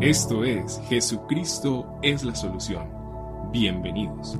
[0.00, 2.86] Esto es Jesucristo es la solución.
[3.50, 4.38] Bienvenidos.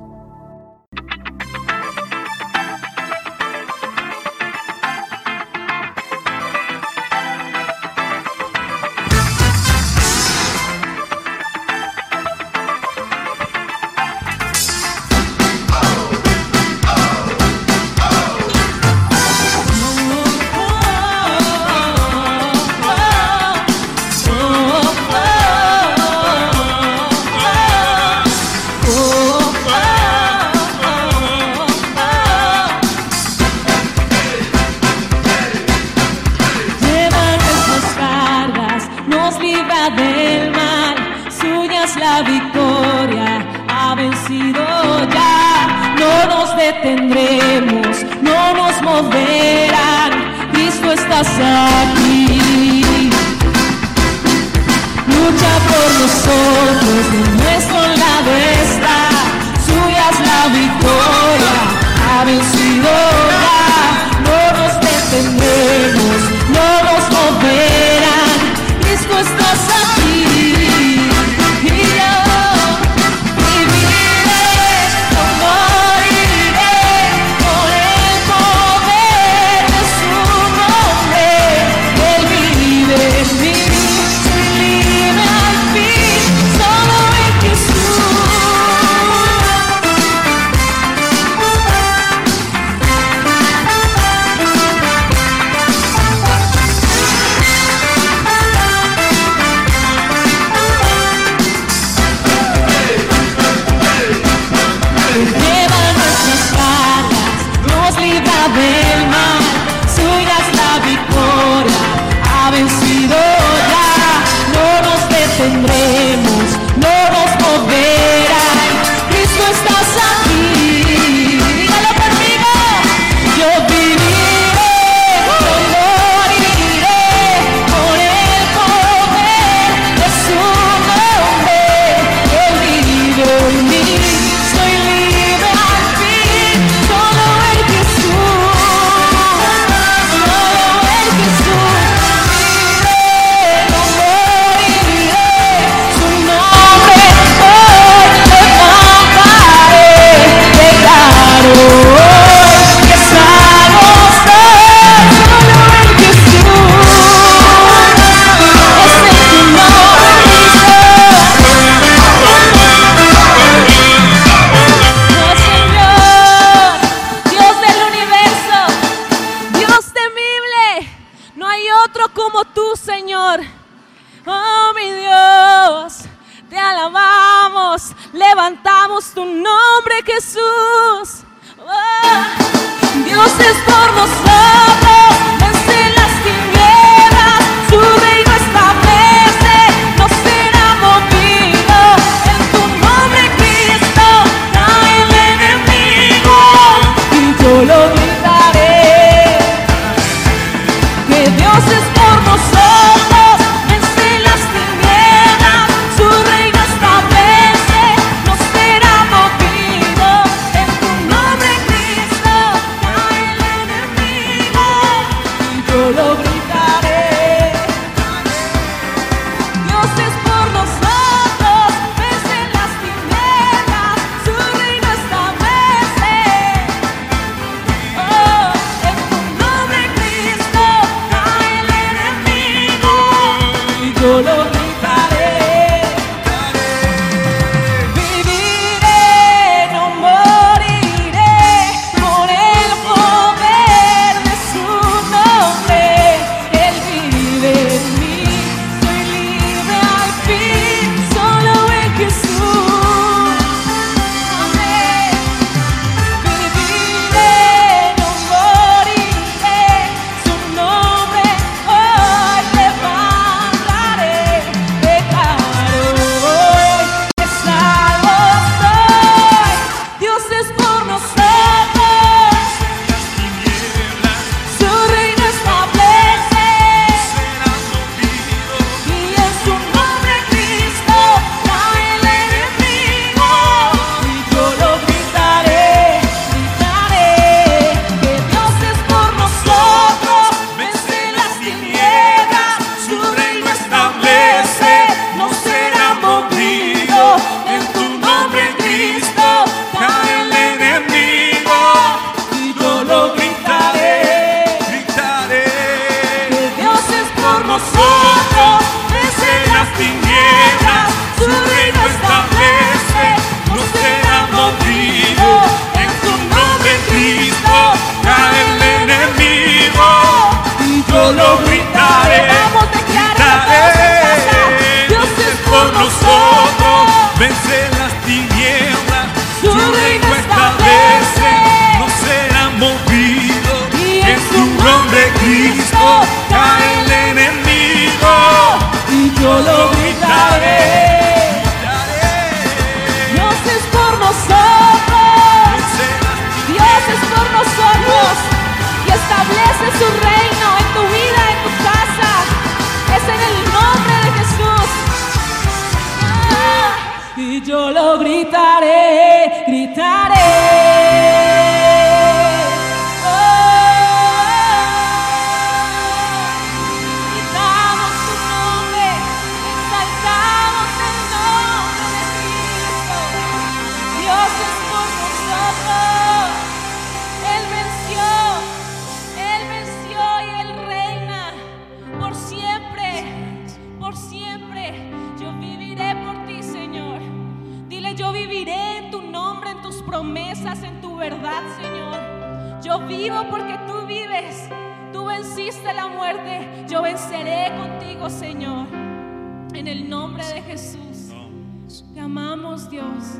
[402.07, 403.19] Amamos, Dios.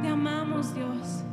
[0.00, 1.24] Te amamos, Dios.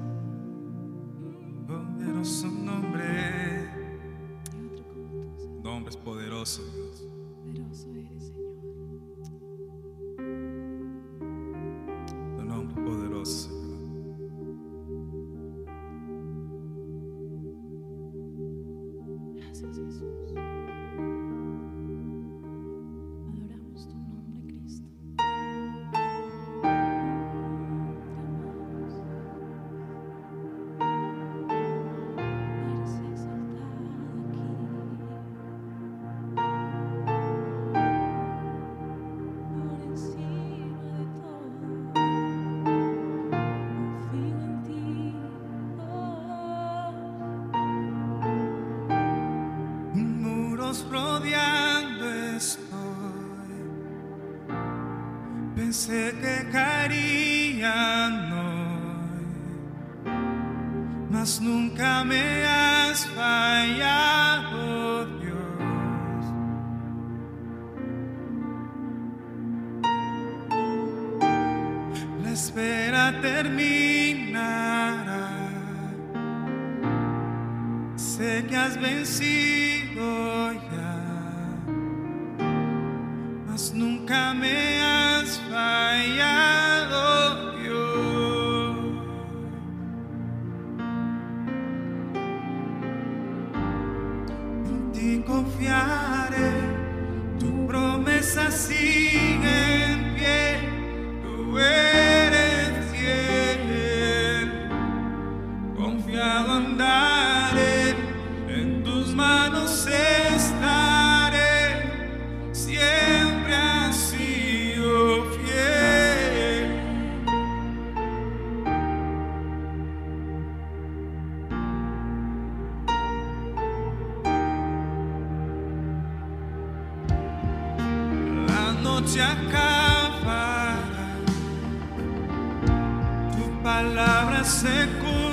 [133.73, 135.32] Tu palabra se cumplirá.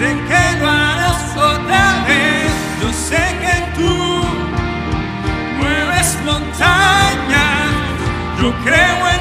[0.00, 3.94] sé que lo harás otra vez, yo sé que tú
[5.58, 7.68] mueves montañas,
[8.40, 9.19] yo creo en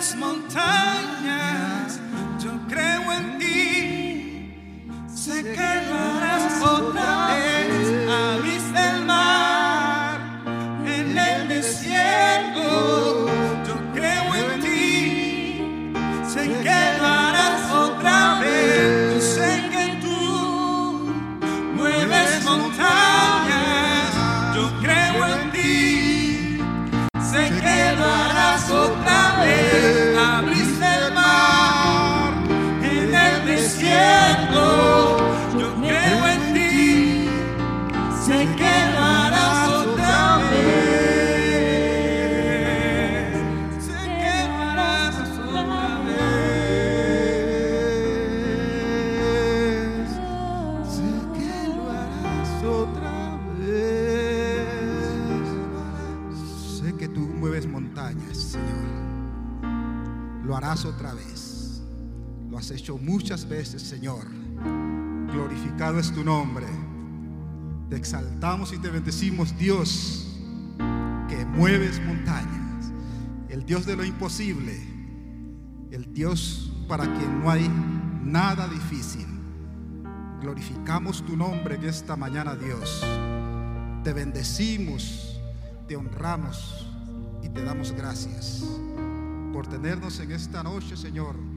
[0.00, 2.00] mueves montañas,
[2.42, 4.54] yo creo en ti.
[5.14, 5.79] Sé que
[63.30, 64.26] muchas veces, Señor.
[65.32, 66.66] Glorificado es tu nombre.
[67.88, 70.36] Te exaltamos y te bendecimos, Dios,
[71.28, 72.92] que mueves montañas.
[73.48, 74.76] El Dios de lo imposible.
[75.92, 77.70] El Dios para quien no hay
[78.24, 79.28] nada difícil.
[80.40, 83.06] Glorificamos tu nombre en esta mañana, Dios.
[84.02, 85.40] Te bendecimos,
[85.86, 86.84] te honramos
[87.44, 88.64] y te damos gracias
[89.52, 91.49] por tenernos en esta noche, Señor,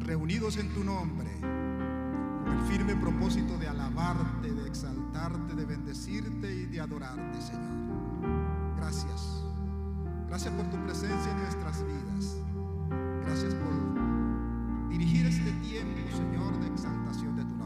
[0.00, 6.66] reunidos en tu nombre, con el firme propósito de alabarte, de exaltarte, de bendecirte y
[6.66, 8.76] de adorarte, Señor.
[8.76, 9.44] Gracias.
[10.28, 12.36] Gracias por tu presencia en nuestras vidas.
[13.24, 17.57] Gracias por dirigir este tiempo, Señor, de exaltación de tu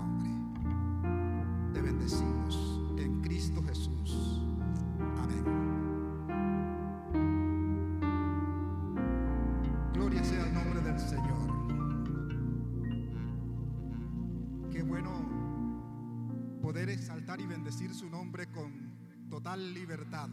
[14.93, 18.93] bueno poder exaltar y bendecir su nombre con
[19.31, 20.29] total libertad.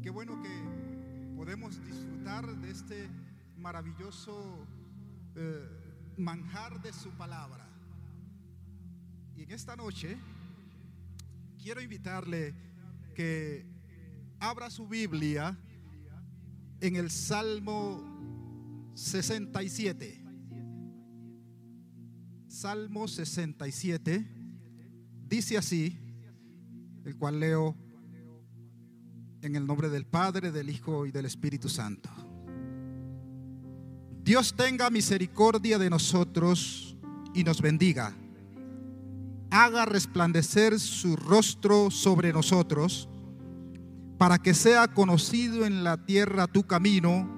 [0.00, 3.10] Qué bueno que podemos disfrutar de este
[3.56, 4.64] maravilloso
[5.34, 5.68] eh,
[6.16, 7.66] manjar de su palabra.
[9.34, 10.16] Y en esta noche
[11.60, 12.54] quiero invitarle
[13.16, 13.66] que
[14.38, 15.58] abra su Biblia
[16.80, 20.23] en el Salmo 67.
[22.64, 24.26] Salmo 67
[25.28, 25.98] dice así,
[27.04, 27.76] el cual leo
[29.42, 32.08] En el nombre del Padre, del Hijo y del Espíritu Santo.
[34.22, 36.96] Dios tenga misericordia de nosotros
[37.34, 38.14] y nos bendiga.
[39.50, 43.10] Haga resplandecer su rostro sobre nosotros
[44.16, 47.28] para que sea conocido en la tierra tu camino,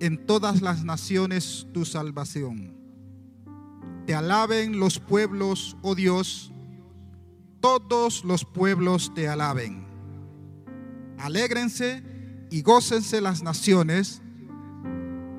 [0.00, 2.75] en todas las naciones tu salvación.
[4.06, 6.52] Te alaben los pueblos, oh Dios,
[7.60, 9.84] todos los pueblos te alaben.
[11.18, 12.04] Alégrense
[12.48, 14.22] y gócense las naciones,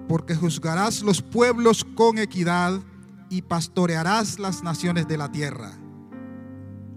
[0.09, 2.82] porque juzgarás los pueblos con equidad
[3.30, 5.71] y pastorearás las naciones de la tierra.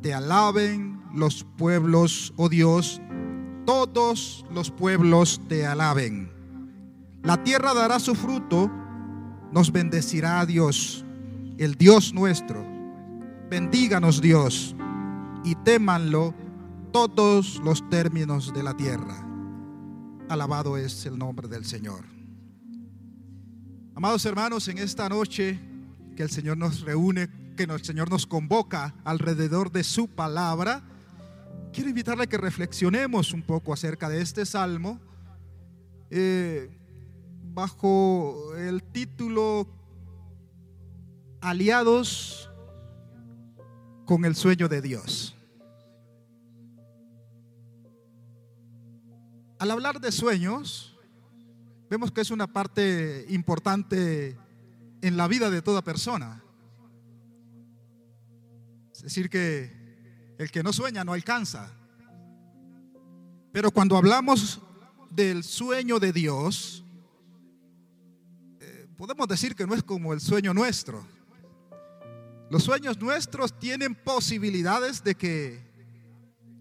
[0.02, 3.00] Te alaben los pueblos, oh Dios,
[3.64, 6.32] todos los pueblos te alaben.
[7.22, 8.68] La tierra dará su fruto,
[9.52, 11.04] nos bendecirá Dios,
[11.60, 12.66] el Dios nuestro.
[13.50, 14.74] Bendíganos Dios
[15.44, 16.34] y témanlo
[16.90, 19.22] todos los términos de la tierra.
[20.30, 22.06] Alabado es el nombre del Señor.
[23.94, 25.60] Amados hermanos, en esta noche
[26.16, 30.82] que el Señor nos reúne, que el Señor nos convoca alrededor de su palabra,
[31.74, 34.98] quiero invitarle a que reflexionemos un poco acerca de este salmo
[36.08, 36.70] eh,
[37.52, 39.68] bajo el título
[41.40, 42.50] Aliados
[44.04, 45.36] con el sueño de Dios.
[49.58, 50.98] Al hablar de sueños,
[51.88, 54.36] vemos que es una parte importante
[55.02, 56.42] en la vida de toda persona.
[58.92, 61.70] Es decir, que el que no sueña no alcanza.
[63.52, 64.60] Pero cuando hablamos
[65.10, 66.84] del sueño de Dios,
[68.60, 71.19] eh, podemos decir que no es como el sueño nuestro.
[72.50, 75.60] Los sueños nuestros tienen posibilidades de que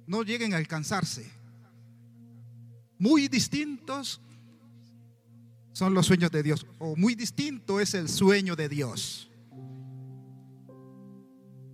[0.06, 1.30] no lleguen a alcanzarse.
[3.00, 4.22] Muy distintos
[5.72, 9.32] son los sueños de Dios, o muy distinto es el sueño de Dios.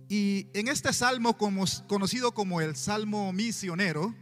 [0.08, 4.14] Y en este salmo como, conocido como el salmo misionero,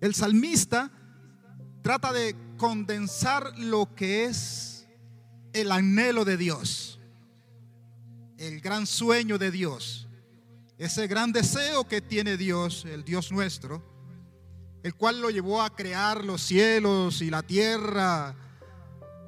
[0.00, 0.92] el salmista
[1.82, 4.86] trata de condensar lo que es
[5.52, 6.95] el anhelo de Dios,
[8.38, 10.08] el gran sueño de Dios,
[10.78, 13.82] ese gran deseo que tiene Dios, el Dios nuestro,
[14.82, 18.36] el cual lo llevó a crear los cielos y la tierra,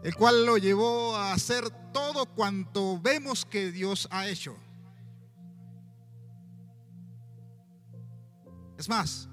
[0.02, 4.56] el cual lo llevó a hacer todo cuanto vemos que Dios ha hecho.
[8.76, 9.28] Es más,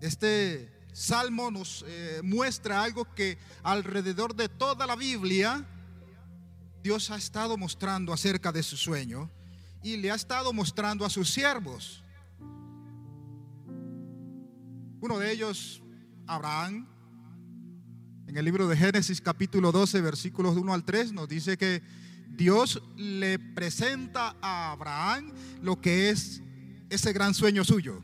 [0.00, 5.64] este salmo nos eh, muestra algo que alrededor de toda la Biblia
[6.82, 9.30] Dios ha estado mostrando acerca de su sueño
[9.82, 12.02] y le ha estado mostrando a sus siervos.
[15.00, 15.82] Uno de ellos,
[16.26, 16.86] Abraham,
[18.26, 21.82] en el libro de Génesis capítulo 12, versículos 1 al 3, nos dice que
[22.28, 26.42] Dios le presenta a Abraham lo que es
[26.88, 28.02] ese gran sueño suyo.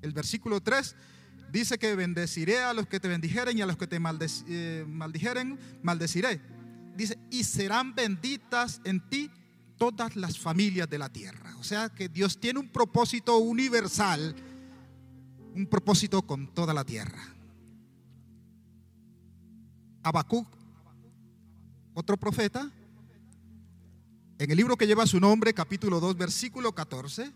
[0.00, 0.94] El versículo 3
[1.50, 5.58] dice que bendeciré a los que te bendijeren y a los que te eh, maldijeren,
[5.82, 6.55] maldeciré.
[7.30, 9.30] Y serán benditas en ti
[9.76, 11.56] todas las familias de la tierra.
[11.58, 14.34] O sea que Dios tiene un propósito universal,
[15.54, 17.22] un propósito con toda la tierra.
[20.02, 20.46] Habacuc,
[21.94, 22.70] otro profeta,
[24.38, 27.32] en el libro que lleva su nombre, capítulo 2, versículo 14,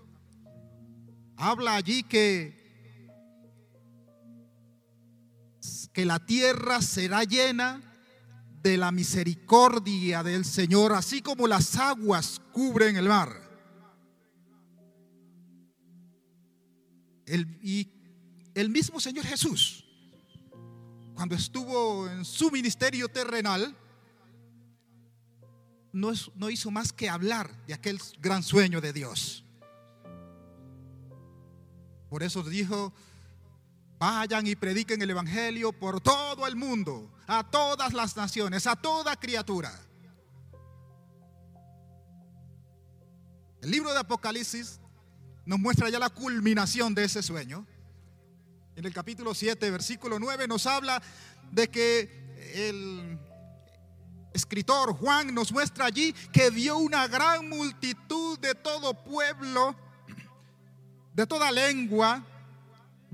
[1.37, 2.61] habla allí que,
[5.93, 7.90] que la tierra será llena
[8.63, 13.49] de la misericordia del Señor, así como las aguas cubren el mar.
[17.27, 17.89] El, y
[18.55, 19.85] el mismo Señor Jesús,
[21.15, 23.77] cuando estuvo en su ministerio terrenal,
[25.93, 29.45] no, hizo más que hablar de aquel gran sueño de Dios.
[32.09, 32.93] Por eso dijo,
[34.01, 39.15] vayan y prediquen el Evangelio por todo el mundo, a todas las naciones, a toda
[39.15, 39.79] criatura.
[43.61, 44.81] El libro de Apocalipsis
[45.45, 47.67] nos muestra ya la culminación de ese sueño.
[48.75, 51.03] En el capítulo 7, versículo 9, nos habla
[51.53, 53.19] de que el
[54.33, 59.77] escritor Juan nos muestra allí que vio una gran multitud de todo pueblo,
[61.13, 62.25] de toda lengua,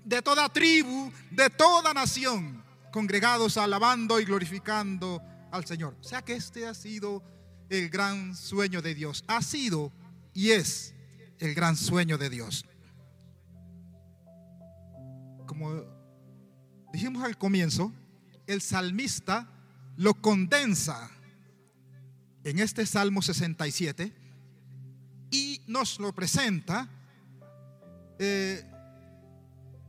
[0.06, 5.96] de toda tribu, de toda nación, congregados alabando y glorificando al Señor.
[6.00, 7.22] O sea que este ha sido
[7.68, 9.24] el gran sueño de Dios.
[9.26, 9.92] Ha sido
[10.32, 10.94] y es
[11.40, 12.64] el gran sueño de Dios.
[15.46, 15.84] como
[16.92, 17.92] dijimos al comienzo,
[18.46, 19.48] el salmista
[19.96, 21.10] lo condensa
[22.44, 24.12] en este Salmo 67
[25.30, 26.88] y nos lo presenta,
[28.18, 28.64] eh,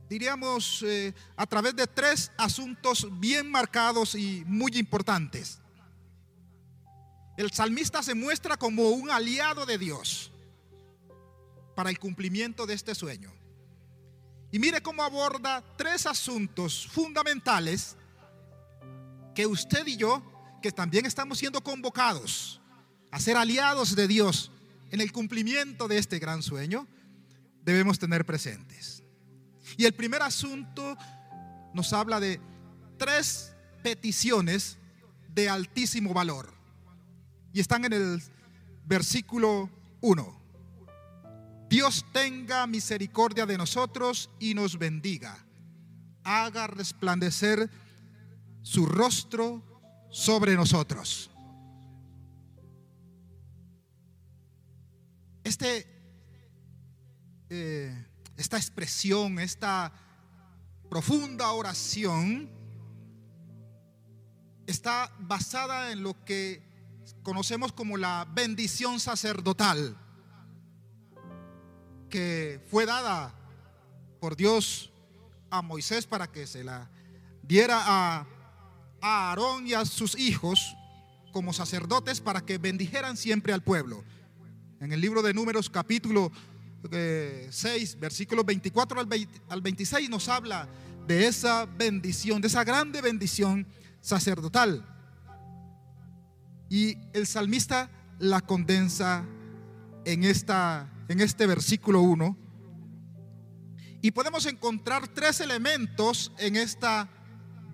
[0.08, 5.60] diríamos, eh, a través de tres asuntos bien marcados y muy importantes.
[7.36, 10.32] El salmista se muestra como un aliado de Dios
[11.76, 13.32] para el cumplimiento de este sueño.
[14.50, 17.96] Y mire cómo aborda tres asuntos fundamentales
[19.34, 20.22] que usted y yo,
[20.62, 22.60] que también estamos siendo convocados
[23.10, 24.50] a ser aliados de Dios
[24.90, 26.88] en el cumplimiento de este gran sueño,
[27.62, 28.97] debemos tener presentes.
[29.76, 30.96] Y el primer asunto
[31.74, 32.40] nos habla de
[32.96, 34.78] tres peticiones
[35.34, 36.52] de altísimo valor.
[37.52, 38.22] Y están en el
[38.84, 40.38] versículo 1.
[41.68, 45.44] Dios tenga misericordia de nosotros y nos bendiga.
[46.24, 47.70] Haga resplandecer
[48.62, 49.62] su rostro
[50.10, 51.30] sobre nosotros.
[55.44, 55.86] Este,
[57.50, 58.07] eh,
[58.38, 59.92] esta expresión, esta
[60.88, 62.48] profunda oración
[64.66, 66.62] está basada en lo que
[67.22, 69.96] conocemos como la bendición sacerdotal
[72.08, 73.34] que fue dada
[74.20, 74.92] por Dios
[75.50, 76.88] a Moisés para que se la
[77.42, 78.26] diera a,
[79.00, 80.74] Aarón y a sus hijos
[81.32, 84.02] como sacerdotes para que bendijeran siempre al pueblo.
[84.80, 86.32] En el libro de Números capítulo
[86.82, 89.08] 6, eh, versículos 24 al,
[89.48, 90.68] al 26 nos habla
[91.06, 93.66] de esa bendición, de esa grande bendición
[94.00, 94.84] sacerdotal.
[96.68, 99.24] Y el salmista la condensa
[100.04, 102.36] en, esta, en este versículo 1.
[104.00, 107.08] Y podemos encontrar tres elementos en esta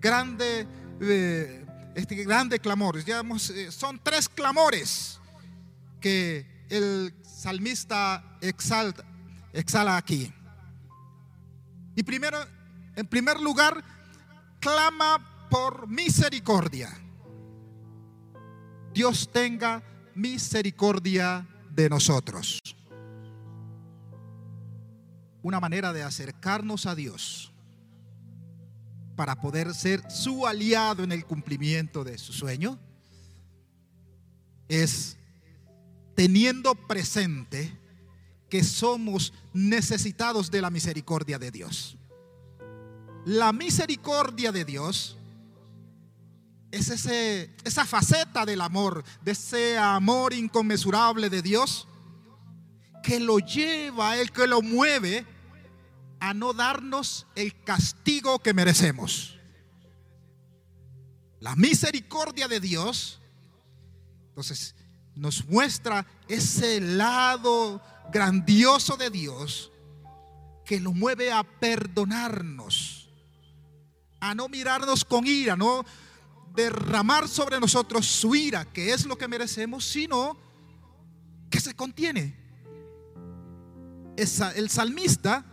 [0.01, 0.67] grande,
[1.01, 2.97] eh, este grande clamor.
[2.97, 5.21] Digamos, eh, son tres clamores
[6.01, 9.05] que el salmista exalta,
[9.53, 10.33] exhala aquí.
[11.95, 12.39] Y primero,
[12.97, 13.85] en primer lugar,
[14.61, 16.89] clama por misericordia.
[18.95, 19.83] Dios tenga
[20.15, 22.61] misericordia de nosotros.
[25.43, 27.53] Una manera de acercarnos a Dios
[29.17, 32.79] para poder ser su aliado en el cumplimiento de su sueño
[34.67, 35.19] es
[36.15, 37.77] teniendo presente
[38.49, 41.97] que somos necesitados de la misericordia de Dios.
[43.25, 45.17] La misericordia de Dios
[46.71, 51.89] es ese, esa faceta del amor, de ese amor inconmensurable de Dios,
[53.03, 55.27] que lo lleva, el que lo mueve
[56.21, 59.39] a no darnos el castigo que merecemos.
[61.41, 63.21] La misericordia de Dios,
[64.29, 64.75] entonces,
[65.15, 67.81] nos muestra ese lado
[68.13, 69.71] grandioso de Dios
[70.65, 73.09] que lo mueve a perdonarnos,
[74.21, 75.85] a no mirarnos con ira, no
[76.55, 80.39] derramar sobre nosotros su ira, que es lo que merecemos, sino
[81.51, 82.43] que se contiene.
[84.17, 85.45] el salmista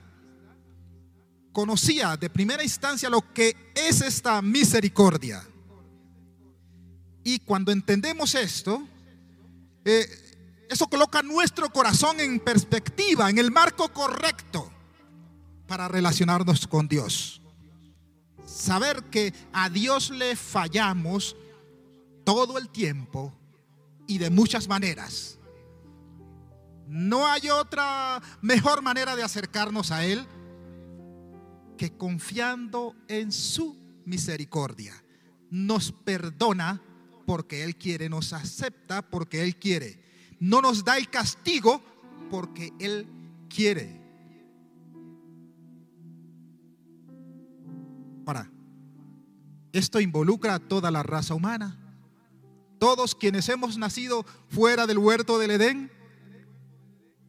[1.51, 5.43] conocía de primera instancia lo que es esta misericordia.
[7.23, 8.87] Y cuando entendemos esto,
[9.85, 14.71] eh, eso coloca nuestro corazón en perspectiva, en el marco correcto
[15.67, 17.41] para relacionarnos con Dios
[18.51, 21.35] saber que a Dios le fallamos
[22.23, 23.33] todo el tiempo
[24.07, 25.39] y de muchas maneras.
[26.87, 30.27] No hay otra mejor manera de acercarnos a Él
[31.77, 34.93] que confiando en su misericordia.
[35.49, 36.81] Nos perdona
[37.31, 40.03] porque Él quiere, nos acepta porque Él quiere.
[40.41, 41.81] No nos da el castigo
[42.29, 43.07] porque Él
[43.47, 44.01] quiere.
[48.25, 48.51] Ahora,
[49.71, 51.79] esto involucra a toda la raza humana.
[52.79, 55.89] Todos quienes hemos nacido fuera del huerto del Edén,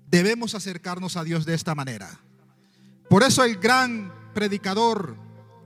[0.08, 2.18] debemos acercarnos a Dios de esta manera.
[3.08, 5.16] Por eso el gran predicador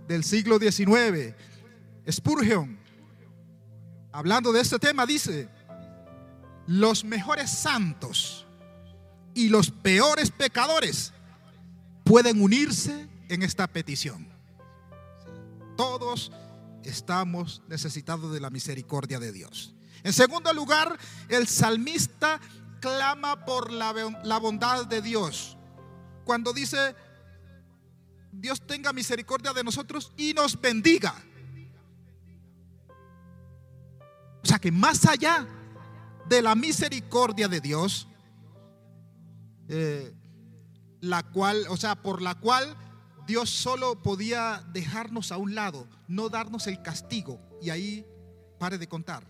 [0.06, 1.34] del siglo XIX,
[2.06, 2.84] Spurgeon,
[4.16, 5.46] hablando de este tema, dice,
[6.66, 8.46] los mejores santos
[9.34, 11.12] y los peores pecadores
[12.02, 14.26] pueden unirse en esta petición.
[15.76, 16.32] Todos
[16.82, 19.74] estamos necesitados de la misericordia de Dios.
[20.02, 20.98] En segundo lugar,
[21.28, 22.40] el salmista
[22.80, 23.92] clama por la,
[24.38, 25.58] bondad de Dios.
[26.24, 26.96] Cuando dice,
[28.32, 31.14] Dios tenga misericordia de nosotros y nos bendiga.
[34.46, 35.44] O sea que más allá
[36.28, 38.06] de la misericordia de Dios,
[39.68, 40.14] eh,
[41.00, 42.76] la cual, o sea, por la cual
[43.26, 47.40] Dios solo podía dejarnos a un lado, no darnos el castigo.
[47.60, 48.06] Y ahí
[48.60, 49.26] pare de contar.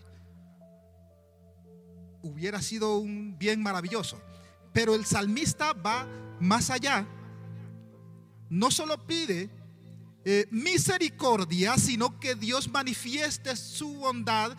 [2.21, 4.21] Hubiera sido un bien maravilloso.
[4.75, 6.07] Pero el salmista va
[6.41, 7.07] más allá.
[8.51, 9.49] No solo pide
[10.27, 14.57] eh, misericordia, sino que Dios manifieste su bondad da-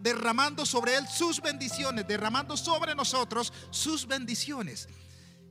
[0.00, 4.88] derramando sobre él sus bendiciones, derramando sobre nosotros sus bendiciones.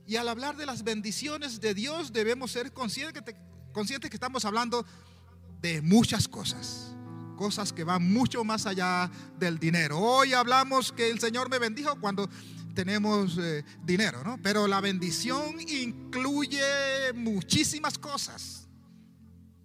[0.06, 4.86] Y al hablar de las bendiciones de Dios debemos ser conscientes que, que estamos hablando
[5.60, 6.92] de muchas cosas.
[7.36, 9.98] Cosas que van mucho más allá del dinero.
[9.98, 12.30] Hoy hablamos que el Señor me bendijo cuando
[12.74, 14.38] tenemos eh, dinero, ¿no?
[14.42, 18.65] Pero la bendición incluye muchísimas cosas.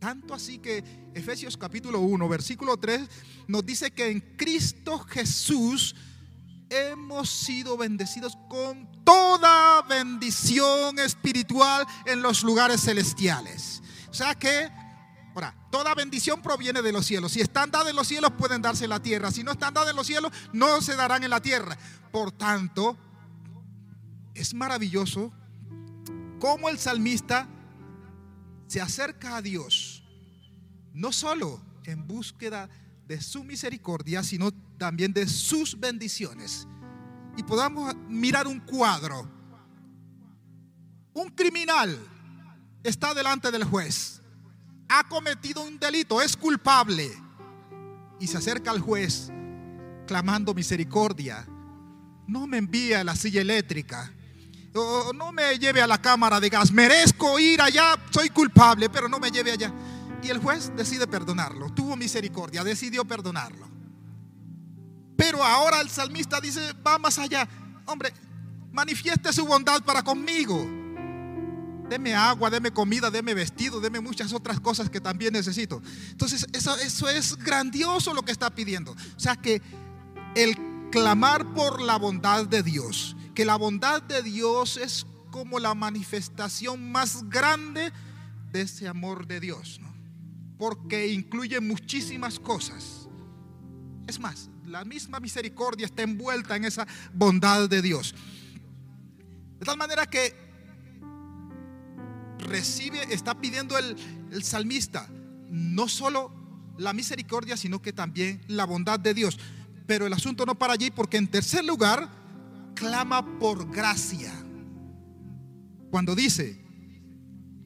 [0.01, 0.83] Tanto así que
[1.13, 3.07] Efesios capítulo 1, versículo 3
[3.47, 5.95] nos dice que en Cristo Jesús
[6.71, 13.83] hemos sido bendecidos con toda bendición espiritual en los lugares celestiales.
[14.09, 14.71] O sea que,
[15.35, 17.33] ahora, toda bendición proviene de los cielos.
[17.33, 19.29] Si están dadas en los cielos, pueden darse en la tierra.
[19.29, 21.77] Si no están dadas en los cielos, no se darán en la tierra.
[22.11, 22.97] Por tanto,
[24.33, 25.31] es maravilloso
[26.39, 27.47] cómo el salmista
[28.71, 29.90] se acerca a Dios,
[30.93, 32.69] no solo en búsqueda
[33.07, 36.67] de su misericordia, sino también de sus bendiciones.
[37.37, 39.29] Y podamos mirar un cuadro.
[41.13, 41.97] Un criminal
[42.83, 44.21] está delante del juez,
[44.87, 47.11] ha cometido un delito, es culpable,
[48.19, 49.29] y se acerca al juez
[50.07, 51.45] clamando misericordia.
[52.27, 54.11] No me envíe a la silla eléctrica.
[54.73, 56.71] No me lleve a la cámara de gas.
[56.71, 59.73] Merezco ir allá, soy culpable, pero no me lleve allá.
[60.23, 61.69] Y el juez decide perdonarlo.
[61.71, 63.67] Tuvo misericordia, decidió perdonarlo.
[65.17, 67.47] Pero ahora el salmista dice, va más allá.
[67.85, 68.13] Hombre,
[68.71, 70.67] manifieste su bondad para conmigo.
[71.89, 75.81] Deme agua, deme comida, deme vestido, deme muchas otras cosas que también necesito.
[76.09, 78.93] Entonces, eso, eso es grandioso lo que está pidiendo.
[78.93, 79.61] O sea que
[80.35, 80.57] el
[80.91, 86.91] clamar por la bondad de Dios, que la bondad de Dios es como la manifestación
[86.91, 87.91] más grande
[88.51, 89.90] de ese amor de Dios, ¿no?
[90.61, 93.09] Porque incluye muchísimas cosas.
[94.05, 98.13] Es más, la misma misericordia está envuelta en esa bondad de Dios.
[99.57, 100.35] De tal manera que
[102.37, 105.09] recibe, está pidiendo el, salmista,
[105.49, 106.31] no solo
[106.77, 109.39] la misericordia, sino que también la bondad de Dios.
[109.87, 112.07] Pero el asunto no para allí, porque en tercer lugar,
[112.75, 114.31] clama por gracia.
[115.89, 116.63] Cuando dice,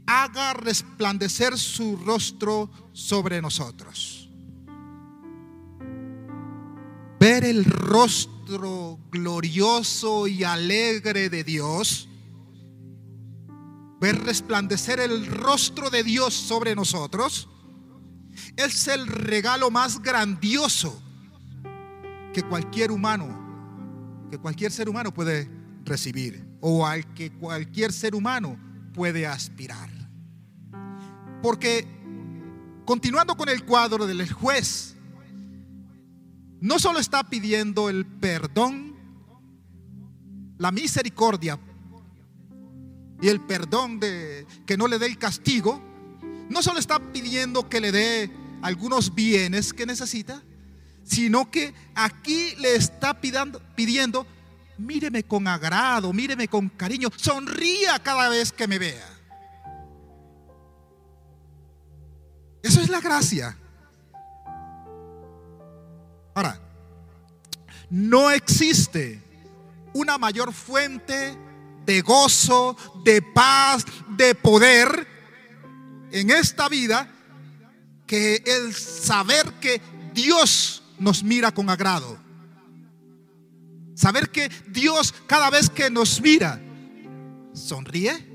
[0.07, 4.29] haga resplandecer su rostro sobre nosotros.
[7.19, 12.07] Ver el rostro glorioso y alegre de Dios,
[13.99, 17.49] ver resplandecer el rostro de Dios sobre nosotros,
[18.57, 21.01] es el regalo más grandioso
[22.33, 25.49] que cualquier humano, que cualquier ser humano puede
[25.85, 28.64] recibir o al que cualquier ser humano
[28.95, 29.89] puede aspirar.
[31.43, 31.85] Porque
[32.85, 34.95] continuando con el cuadro del juez,
[36.61, 38.95] no solo está pidiendo el perdón,
[40.57, 41.59] la misericordia
[43.21, 45.81] y el perdón de que no le dé el castigo,
[46.49, 48.31] no solo está pidiendo que le dé
[48.61, 50.41] algunos bienes que necesita,
[51.03, 54.25] sino que aquí le está pidiendo, pidiendo
[54.77, 59.09] míreme con agrado, míreme con cariño, sonría cada vez que me vea.
[62.61, 63.57] Eso es la gracia.
[66.33, 66.59] Ahora,
[67.89, 69.21] no existe
[69.93, 71.37] una mayor fuente
[71.85, 75.07] de gozo, de paz, de poder
[76.11, 77.09] en esta vida
[78.07, 79.81] que el saber que
[80.13, 82.24] Dios nos mira con agrado.
[83.95, 86.61] Saber que Dios cada vez que nos mira
[87.53, 88.33] sonríe.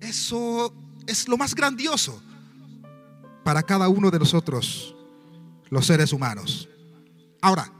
[0.00, 0.74] Eso
[1.06, 2.20] es lo más grandioso
[3.42, 4.94] para cada uno de nosotros,
[5.70, 6.68] los seres humanos.
[7.40, 7.70] Ahora,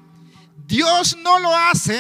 [0.67, 1.99] Dios no lo hace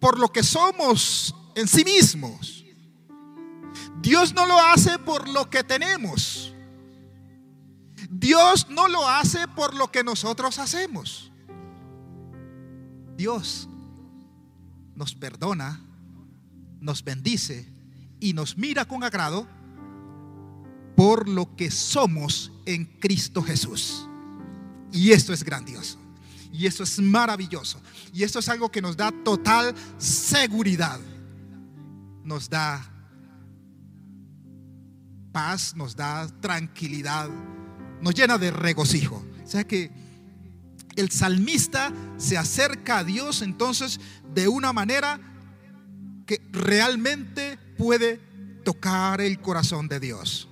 [0.00, 2.64] por lo que somos en sí mismos.
[4.00, 6.52] Dios no lo hace por lo que tenemos.
[8.10, 11.32] Dios no lo hace por lo que nosotros hacemos.
[13.16, 13.68] Dios
[14.94, 15.80] nos perdona,
[16.80, 17.68] nos bendice
[18.20, 19.46] y nos mira con agrado
[20.96, 24.08] por lo que somos en Cristo Jesús.
[24.92, 25.98] Y esto es grandioso.
[26.52, 27.80] Y esto es maravilloso.
[28.12, 31.00] Y esto es algo que nos da total seguridad.
[32.22, 32.90] Nos da
[35.32, 37.28] paz, nos da tranquilidad,
[38.00, 39.24] nos llena de regocijo.
[39.44, 39.90] O sea que
[40.96, 44.00] el salmista se acerca a Dios entonces
[44.32, 45.20] de una manera
[46.26, 48.18] que realmente puede
[48.64, 50.48] tocar el corazón de Dios.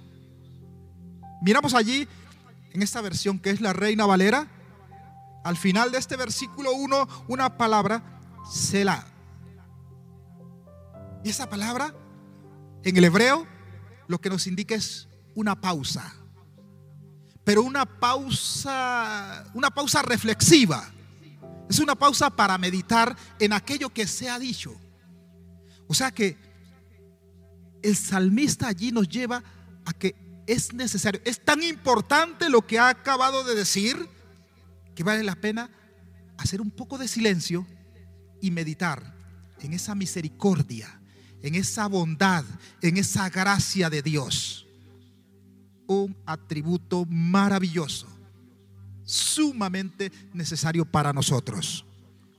[1.41, 2.07] Miramos allí
[2.73, 4.49] en esta versión que es la Reina Valera,
[5.45, 9.07] al final de este versículo 1, una palabra, Selah.
[11.25, 11.95] Y esa palabra
[12.85, 13.47] en el hebreo
[14.09, 16.15] lo que nos indica es una pausa.
[17.45, 20.89] Pero una pausa, una pausa reflexiva.
[21.69, 24.75] Es una pausa para meditar en aquello que se ha dicho.
[25.89, 26.37] O sea que
[27.83, 29.43] el salmista allí nos lleva
[29.85, 30.15] a que
[30.47, 34.09] es necesario, es tan importante lo que ha acabado de decir,
[34.95, 35.71] que vale la pena
[36.39, 37.67] hacer un poco de silencio
[38.41, 39.15] y meditar
[39.61, 41.01] en esa misericordia,
[41.43, 42.45] en esa bondad,
[42.81, 44.67] en esa gracia de Dios.
[45.87, 48.07] Un atributo maravilloso,
[49.05, 51.85] sumamente necesario para nosotros,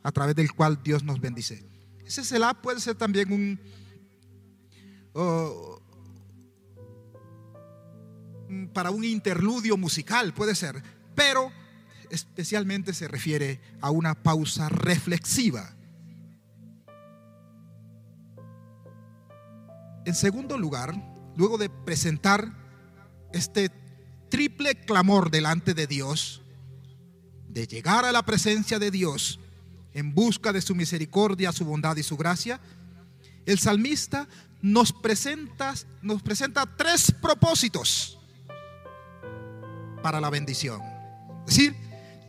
[0.01, 1.65] a través del cual Dios nos bendice.
[2.05, 3.59] Ese Selah puede ser también un,
[5.13, 5.81] oh,
[8.73, 10.81] para un interludio musical, puede ser,
[11.15, 11.51] pero
[12.09, 15.75] especialmente se refiere a una pausa reflexiva.
[20.05, 20.93] En segundo lugar,
[21.37, 22.62] luego de presentar
[23.33, 23.71] este
[24.29, 26.41] triple clamor delante de Dios,
[27.49, 29.39] de llegar a la presencia de Dios
[29.93, 32.59] en busca de su misericordia, su bondad y su gracia,
[33.45, 34.27] el salmista
[34.61, 35.75] nos presenta,
[36.77, 38.17] tres propósitos
[40.01, 40.81] para la bendición.
[41.45, 41.75] Es decir,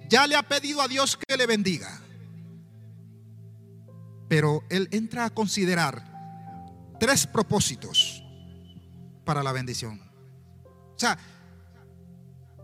[0.08, 2.00] ya le ha pedido a Dios que le bendiga.
[4.28, 6.04] Pero él entra a considerar
[6.98, 8.22] tres propósitos
[9.24, 10.03] para la bendición.
[10.96, 11.18] O sea,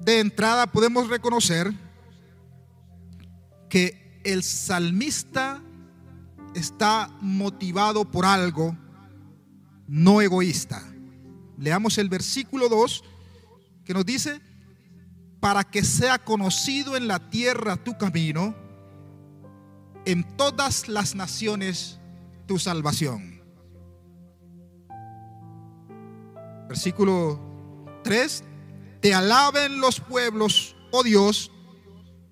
[0.01, 1.73] de entrada podemos reconocer
[3.69, 5.63] que el salmista
[6.55, 8.77] está motivado por algo
[9.87, 10.83] no egoísta.
[11.59, 13.05] Leamos el versículo 2
[13.85, 14.41] que nos dice,
[15.41, 18.55] para que sea conocido en la tierra tu camino,
[20.05, 21.99] en todas las naciones
[22.47, 23.43] tu salvación.
[26.69, 27.50] Versículo
[28.03, 28.45] 3,
[29.01, 31.51] te alaben los pueblos, oh Dios,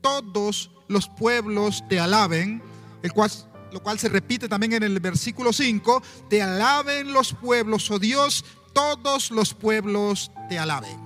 [0.01, 2.63] todos los pueblos te alaben,
[3.03, 3.31] el cual,
[3.73, 8.45] lo cual se repite también en el versículo 5, te alaben los pueblos, oh Dios,
[8.73, 10.99] todos los pueblos te alaben.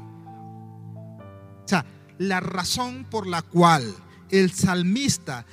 [1.64, 1.84] O sea,
[2.18, 3.94] la razón por la cual
[4.30, 5.46] el salmista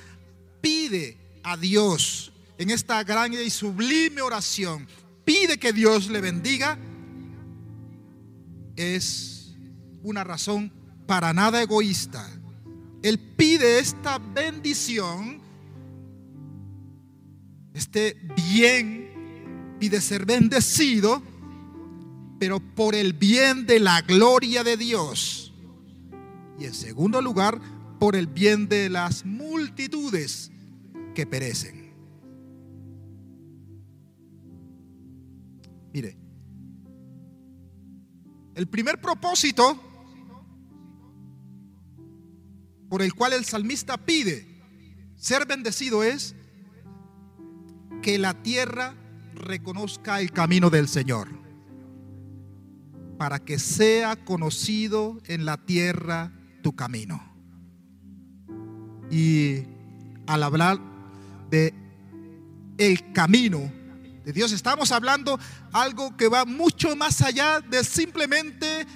[0.60, 4.86] pide a Dios en esta gran y sublime oración,
[5.24, 6.78] pide que Dios le bendiga,
[8.76, 9.56] es
[10.02, 10.72] una razón
[11.06, 12.28] para nada egoísta.
[13.02, 15.40] Él pide esta bendición,
[17.74, 21.22] este bien, pide ser bendecido,
[22.38, 25.50] pero por el bien de la gloria de Dios
[26.60, 27.58] y en segundo lugar,
[27.98, 30.50] por el bien de las multitudes
[31.14, 31.79] que perecen.
[38.60, 39.80] El primer propósito
[42.90, 44.46] por el cual el salmista pide
[45.16, 46.34] ser bendecido es
[48.02, 48.94] que la tierra
[49.32, 51.28] reconozca el camino del Señor,
[53.16, 56.30] para que sea conocido en la tierra
[56.60, 57.18] tu camino.
[59.10, 59.62] Y
[60.26, 60.78] al hablar
[61.48, 61.72] de
[62.76, 63.72] el camino
[64.32, 65.38] Dios, estamos hablando
[65.72, 68.86] algo que va mucho más allá de simplemente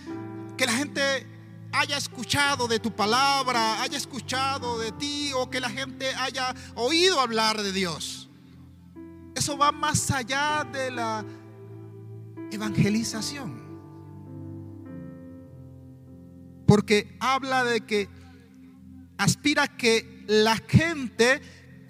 [0.57, 1.27] que la gente
[1.73, 7.21] haya escuchado de tu palabra, haya escuchado de ti o que la gente haya oído
[7.21, 8.29] hablar de Dios.
[9.35, 11.25] Eso va más allá de la
[12.51, 13.65] evangelización.
[16.67, 18.09] porque habla de que
[19.19, 21.41] aspira que la gente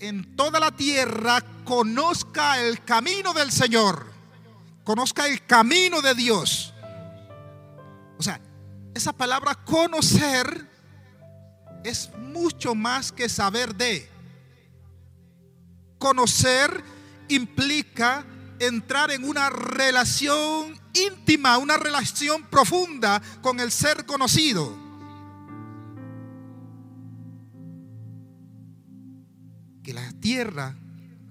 [0.08, 4.12] en toda la tierra conozca el camino del Señor,
[4.84, 6.74] conozca el camino de Dios.
[8.18, 8.40] O sea,
[8.94, 10.68] esa palabra conocer
[11.84, 14.10] es mucho más que saber de.
[15.98, 16.84] Conocer
[17.28, 18.26] implica
[18.58, 24.83] entrar en una relación íntima, una relación profunda con el ser conocido.
[29.84, 30.74] Que la tierra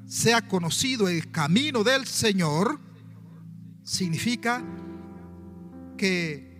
[0.07, 2.79] sea conocido el camino del Señor
[3.83, 4.63] significa
[5.97, 6.53] que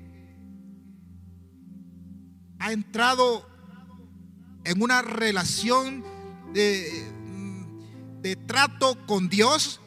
[2.60, 3.48] ha entrado
[4.64, 6.04] en una relación
[6.54, 9.80] de, trato con Dios,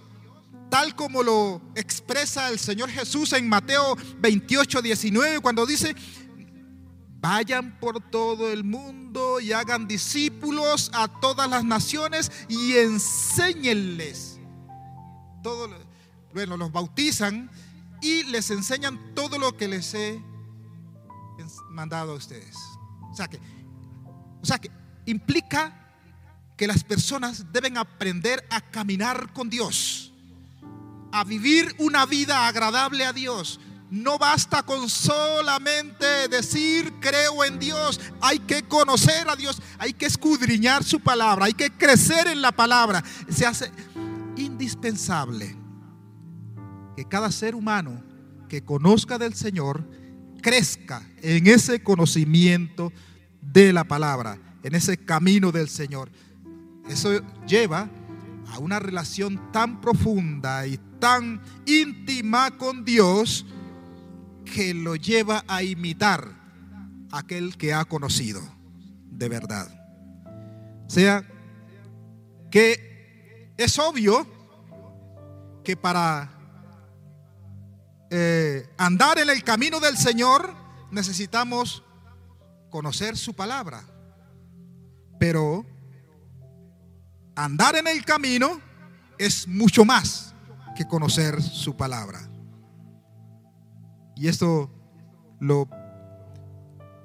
[0.70, 5.96] tal como lo expresa el Señor Jesús en Mateo 28, 19, cuando dice,
[7.28, 14.38] vayan por todo el mundo y hagan discípulos a todas las naciones y enséñenles.
[15.42, 15.68] Todo,
[16.32, 17.50] bueno, los bautizan
[18.00, 20.22] y les enseñan todo lo que les he
[21.70, 22.56] mandado a ustedes.
[23.10, 23.40] O sea que,
[24.40, 24.70] o sea que
[25.06, 25.74] implica
[26.56, 30.12] que las personas deben aprender a caminar con Dios,
[31.10, 33.58] a vivir una vida agradable a Dios.
[33.90, 40.06] No basta con solamente decir creo en Dios, hay que conocer a Dios, hay que
[40.06, 43.04] escudriñar su palabra, hay que crecer en la palabra.
[43.28, 43.70] Se hace
[44.36, 45.56] indispensable
[46.96, 48.02] que cada ser humano
[48.48, 49.88] que conozca del Señor
[50.42, 52.92] crezca en ese conocimiento
[53.40, 56.10] de la palabra, en ese camino del Señor.
[56.88, 57.88] Eso lleva
[58.48, 63.46] a una relación tan profunda y tan íntima con Dios
[64.46, 66.32] que lo lleva a imitar
[67.12, 68.40] a aquel que ha conocido
[69.10, 69.68] de verdad.
[70.86, 71.24] O sea,
[72.50, 74.26] que es obvio
[75.64, 76.30] que para
[78.10, 80.54] eh, andar en el camino del Señor
[80.90, 81.82] necesitamos
[82.70, 83.82] conocer su palabra.
[85.18, 85.66] Pero
[87.34, 88.60] andar en el camino
[89.18, 90.34] es mucho más
[90.76, 92.35] que conocer su palabra.
[94.16, 94.70] Y esto
[95.40, 95.68] lo,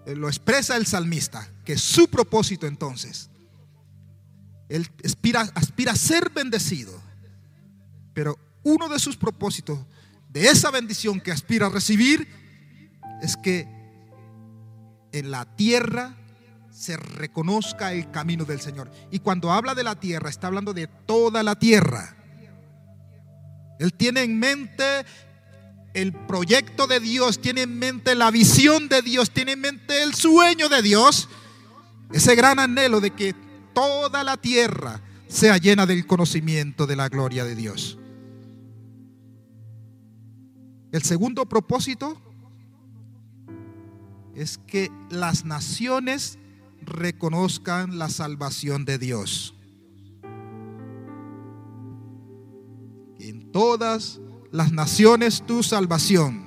[0.05, 3.29] eh, lo expresa el salmista, que su propósito entonces,
[4.69, 6.93] él aspira, aspira a ser bendecido,
[8.13, 9.79] pero uno de sus propósitos
[10.29, 12.27] de esa bendición que aspira a recibir
[13.21, 13.67] es que
[15.11, 16.15] en la tierra
[16.71, 18.89] se reconozca el camino del Señor.
[19.11, 22.15] Y cuando habla de la tierra, está hablando de toda la tierra.
[23.77, 25.05] Él tiene en mente
[25.93, 30.13] el proyecto de Dios, tiene en mente la visión de Dios, tiene en mente el
[30.13, 31.27] sueño de Dios,
[32.11, 33.35] ese gran anhelo de que
[33.73, 37.97] toda la tierra sea llena del conocimiento de la gloria de Dios.
[40.91, 42.21] El segundo propósito
[44.35, 46.37] es que las naciones
[46.81, 49.53] reconozcan la salvación de Dios.
[53.19, 54.19] En todas
[54.51, 56.45] las naciones tu salvación.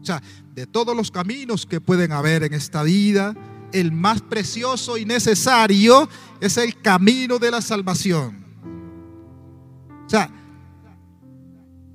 [0.00, 0.22] O sea,
[0.54, 3.34] de todos los caminos que pueden haber en esta vida,
[3.72, 6.08] el más precioso y necesario
[6.40, 8.44] es el camino de la salvación.
[10.06, 10.30] O sea,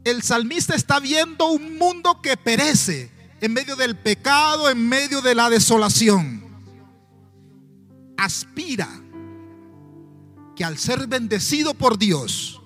[0.03, 3.11] el salmista está viendo un mundo que perece
[3.41, 6.43] en medio del pecado, en medio de la desolación.
[8.17, 8.87] Aspira
[10.55, 12.61] que al ser bendecido por Dios,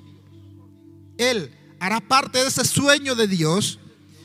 [1.18, 3.80] Él hará parte de ese sueño de Dios,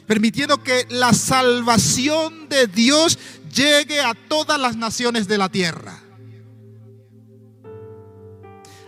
[0.06, 3.18] permitiendo que la salvación de Dios
[3.54, 6.00] llegue a todas las naciones de la tierra.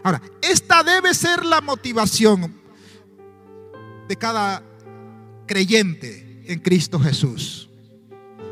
[0.03, 2.55] Ahora, esta debe ser la motivación
[4.09, 4.63] de cada
[5.47, 7.69] creyente en Cristo Jesús.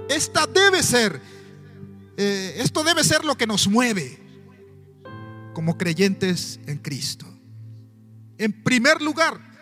[0.08, 1.20] Esta debe ser,
[2.16, 4.18] eh, esto debe ser lo que nos mueve
[5.52, 7.26] como creyentes en Cristo.
[8.36, 9.53] En primer lugar,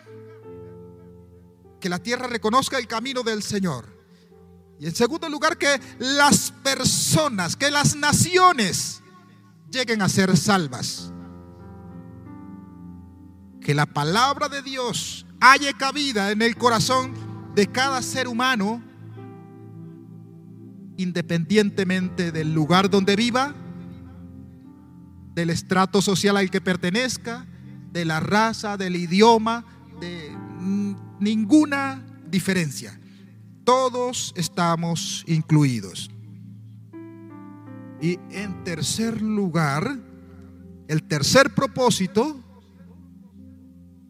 [1.82, 3.84] que la tierra reconozca el camino del Señor.
[4.78, 9.02] Y en segundo lugar, que las personas, que las naciones
[9.68, 11.12] lleguen a ser salvas.
[13.60, 17.14] Que la palabra de Dios halle cabida en el corazón
[17.56, 18.80] de cada ser humano,
[20.96, 23.56] independientemente del lugar donde viva,
[25.34, 27.44] del estrato social al que pertenezca,
[27.90, 29.64] de la raza, del idioma,
[30.00, 32.98] de mm, ninguna diferencia.
[33.64, 36.10] Todos estamos incluidos.
[38.00, 39.98] Y en tercer lugar,
[40.88, 42.40] el tercer propósito,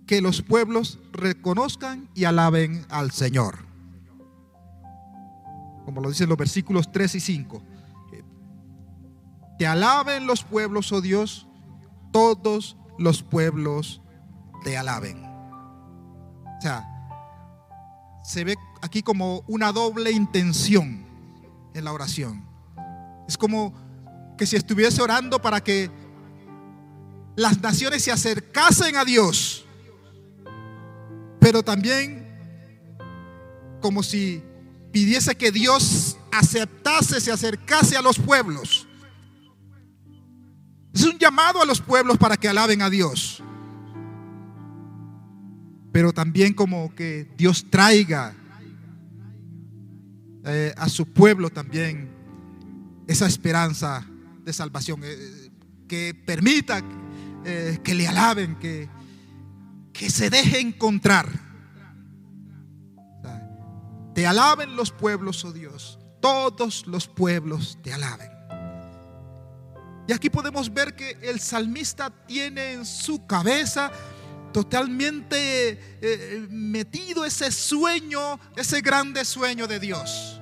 [0.06, 3.58] que los pueblos reconozcan y alaben al Señor.
[5.84, 7.62] Como lo dicen los versículos 3 y 5.
[9.58, 11.46] Te alaben los pueblos, oh Dios,
[12.12, 14.00] todos los pueblos
[14.64, 15.22] te alaben.
[15.22, 16.91] O sea,
[18.22, 21.04] se ve aquí como una doble intención
[21.74, 22.44] en la oración.
[23.28, 23.72] Es como
[24.36, 25.90] que si estuviese orando para que
[27.36, 29.64] las naciones se acercasen a Dios,
[31.40, 32.22] pero también
[33.80, 34.42] como si
[34.92, 38.86] pidiese que Dios aceptase, se acercase a los pueblos.
[40.94, 43.41] Es un llamado a los pueblos para que alaben a Dios.
[45.92, 48.34] Pero también como que Dios traiga
[50.44, 52.10] eh, a su pueblo también
[53.06, 54.06] esa esperanza
[54.44, 55.02] de salvación.
[55.04, 55.52] eh,
[55.92, 56.82] que permita
[57.44, 58.88] eh, que le alaben, que,
[59.92, 61.28] que se deje encontrar.
[64.14, 65.98] Te alaben los pueblos, oh Dios.
[66.22, 68.30] Todos los pueblos te alaben.
[70.08, 73.92] Y aquí podemos ver que el salmista tiene en su cabeza
[74.52, 80.40] totalmente eh, metido ese sueño, ese grande sueño de Dios.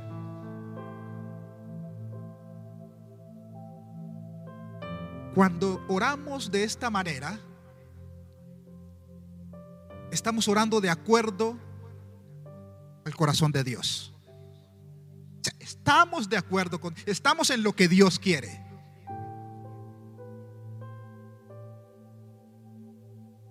[5.35, 7.39] Cuando oramos de esta manera,
[10.11, 11.57] estamos orando de acuerdo
[13.05, 14.13] al corazón de Dios.
[15.59, 18.70] Estamos de acuerdo con, estamos en lo que Dios quiere.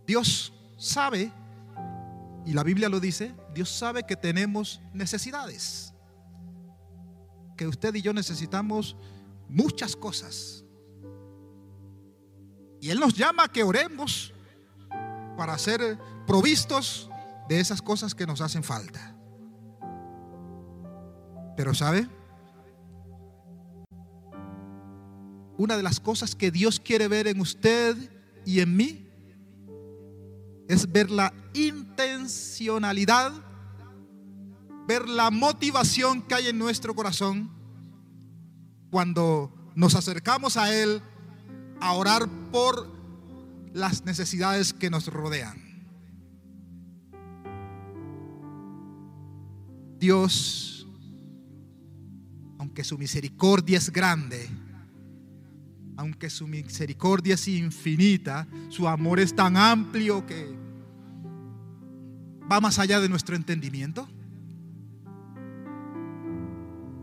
[0.10, 1.32] Dios sabe,
[2.43, 5.93] y la Biblia lo dice, Dios sabe que tenemos necesidades.
[7.55, 8.95] Que usted y yo necesitamos
[9.47, 10.66] muchas cosas.
[12.82, 14.34] Y Él nos llama a que oremos
[15.38, 17.07] para ser provistos
[17.47, 19.16] de esas cosas que nos hacen falta.
[21.55, 22.07] Pero ¿sabe?
[25.55, 27.95] Una de las cosas que Dios quiere ver en usted
[28.43, 29.09] y en mí
[30.70, 33.34] es ver la intencionalidad,
[34.88, 37.49] ver la motivación que hay en nuestro corazón
[38.91, 41.01] cuando nos acercamos a Él
[41.82, 42.88] a orar por
[43.74, 45.57] las necesidades que nos rodean.
[49.97, 50.88] Dios,
[52.59, 54.47] aunque su misericordia es grande,
[55.97, 60.59] aunque su misericordia es infinita, su amor es tan amplio que
[62.51, 64.07] va más allá de nuestro entendimiento.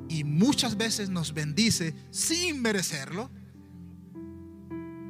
[0.09, 3.31] Y muchas veces nos bendice sin merecerlo.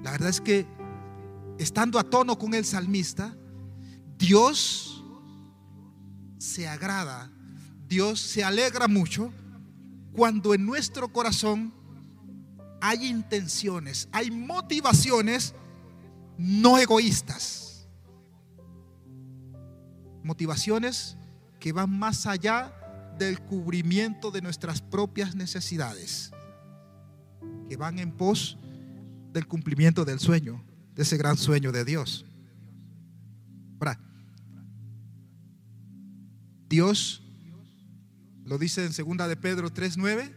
[0.02, 0.66] La verdad es que
[1.58, 3.36] estando a tono con el salmista,
[4.18, 5.04] Dios
[6.38, 7.30] se agrada,
[7.88, 9.32] Dios se alegra mucho
[10.12, 11.72] cuando en nuestro corazón
[12.80, 15.54] hay intenciones, hay motivaciones
[16.38, 17.65] no egoístas.
[20.26, 21.16] Motivaciones
[21.60, 22.72] que van más allá
[23.16, 26.32] del cubrimiento de nuestras propias necesidades,
[27.68, 28.58] que van en pos
[29.32, 30.64] del cumplimiento del sueño,
[30.96, 32.26] de ese gran sueño de Dios.
[33.78, 34.00] Ahora,
[36.68, 37.22] Dios
[38.44, 40.32] lo dice en segunda de Pedro 3:9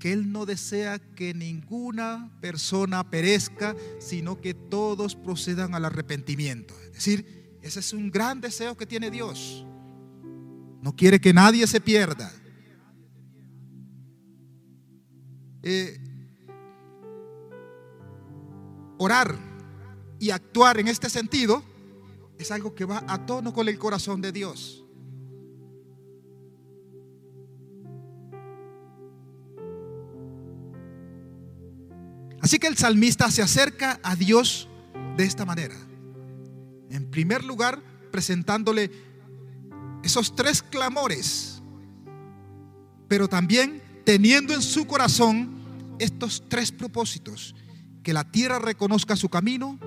[0.00, 6.74] que Él no desea que ninguna persona perezca, sino que todos procedan al arrepentimiento.
[6.86, 9.64] Es decir, ese es un gran deseo que tiene Dios.
[10.82, 12.32] No quiere que nadie se pierda.
[15.62, 16.00] Eh,
[18.98, 19.38] orar
[20.18, 21.62] y actuar en este sentido
[22.36, 24.84] es algo que va a tono con el corazón de Dios.
[32.40, 34.68] Así que el salmista se acerca a Dios
[35.16, 35.76] de esta manera.
[37.12, 38.90] Primer lugar, presentándole
[40.02, 41.62] esos tres clamores,
[43.06, 47.54] pero también teniendo en su corazón estos tres propósitos.
[48.02, 49.78] Que la tierra reconozca su camino,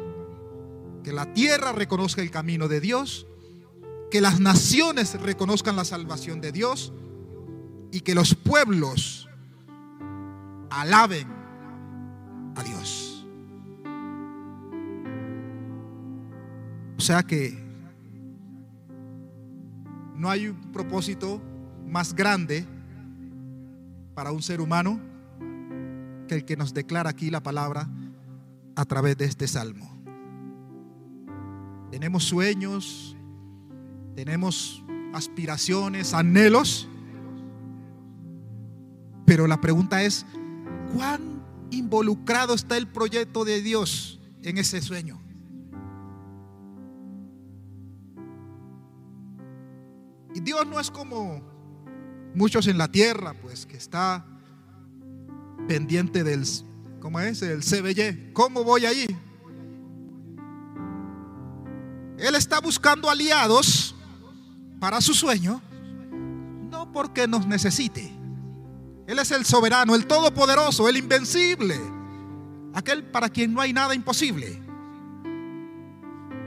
[1.03, 3.25] que la tierra reconozca el camino de Dios,
[4.11, 6.93] que las naciones reconozcan la salvación de Dios
[7.91, 9.27] y que los pueblos
[10.69, 11.44] alaben
[16.97, 17.57] O sea que
[20.15, 21.41] no hay un propósito
[21.85, 22.65] más grande
[24.13, 24.99] para un ser humano
[26.27, 27.89] que el que nos declara aquí la palabra
[28.75, 29.91] a través de este salmo.
[31.91, 33.15] Tenemos sueños,
[34.15, 34.83] tenemos
[35.13, 36.87] aspiraciones, anhelos,
[39.25, 40.25] pero la pregunta es,
[40.93, 45.24] ¿cuán involucrado está el proyecto de Dios en ese sueño?
[50.41, 51.41] Dios no es como
[52.33, 54.25] muchos en la tierra, pues que está
[55.67, 56.45] pendiente del,
[56.99, 57.41] ¿cómo es?
[57.41, 58.33] El CBY.
[58.33, 59.07] ¿Cómo voy allí?
[62.17, 63.95] Él está buscando aliados
[64.79, 65.61] para su sueño,
[66.69, 68.11] no porque nos necesite.
[69.07, 71.79] Él es el soberano, el todopoderoso, el invencible,
[72.73, 74.61] aquel para quien no hay nada imposible.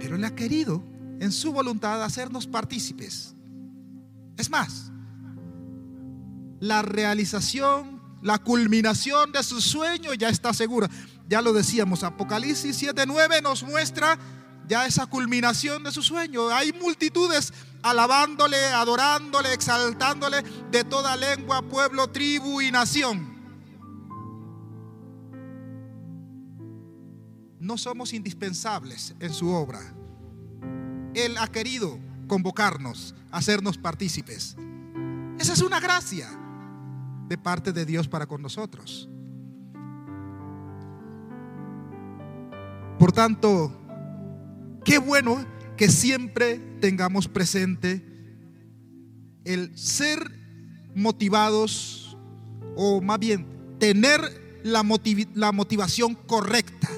[0.00, 0.82] Pero Él ha querido
[1.20, 3.34] en su voluntad hacernos partícipes.
[4.38, 4.92] Es más,
[6.60, 10.88] la realización, la culminación de su sueño ya está segura.
[11.28, 14.16] Ya lo decíamos, Apocalipsis 7:9 nos muestra
[14.68, 16.50] ya esa culminación de su sueño.
[16.50, 23.36] Hay multitudes alabándole, adorándole, exaltándole de toda lengua, pueblo, tribu y nación.
[27.58, 29.80] No somos indispensables en su obra.
[31.14, 31.98] Él ha querido
[32.28, 34.56] convocarnos, hacernos partícipes.
[35.40, 36.28] Esa es una gracia
[37.28, 39.08] de parte de Dios para con nosotros.
[42.98, 43.72] Por tanto,
[44.84, 45.44] qué bueno
[45.76, 48.04] que siempre tengamos presente
[49.44, 50.30] el ser
[50.94, 52.16] motivados
[52.76, 53.46] o más bien
[53.78, 54.84] tener la,
[55.34, 56.88] la motivación correcta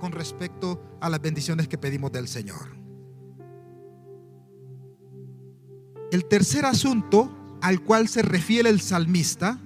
[0.00, 2.75] con respecto a las bendiciones que pedimos del Señor.
[6.12, 9.58] El tercer asunto al cual se refiere el salmista,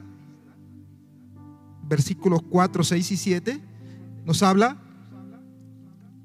[1.82, 3.60] versículos 4, 6 y 7,
[4.24, 4.78] nos habla,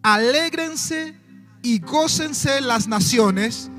[0.04, 1.16] alégrense
[1.64, 3.70] y gócense las naciones,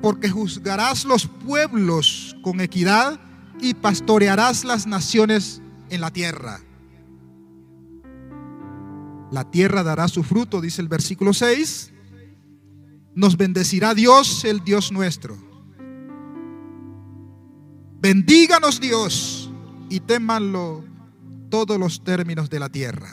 [0.00, 3.20] porque juzgarás los pueblos con equidad
[3.60, 5.60] y pastorearás las naciones
[5.90, 6.60] en la tierra.
[9.30, 11.92] La tierra dará su fruto, dice el versículo 6.
[13.14, 15.47] Nos bendecirá Dios, el Dios nuestro.
[18.00, 19.50] Bendíganos Dios
[19.88, 20.84] y témanlo
[21.50, 23.10] todos los términos de la tierra.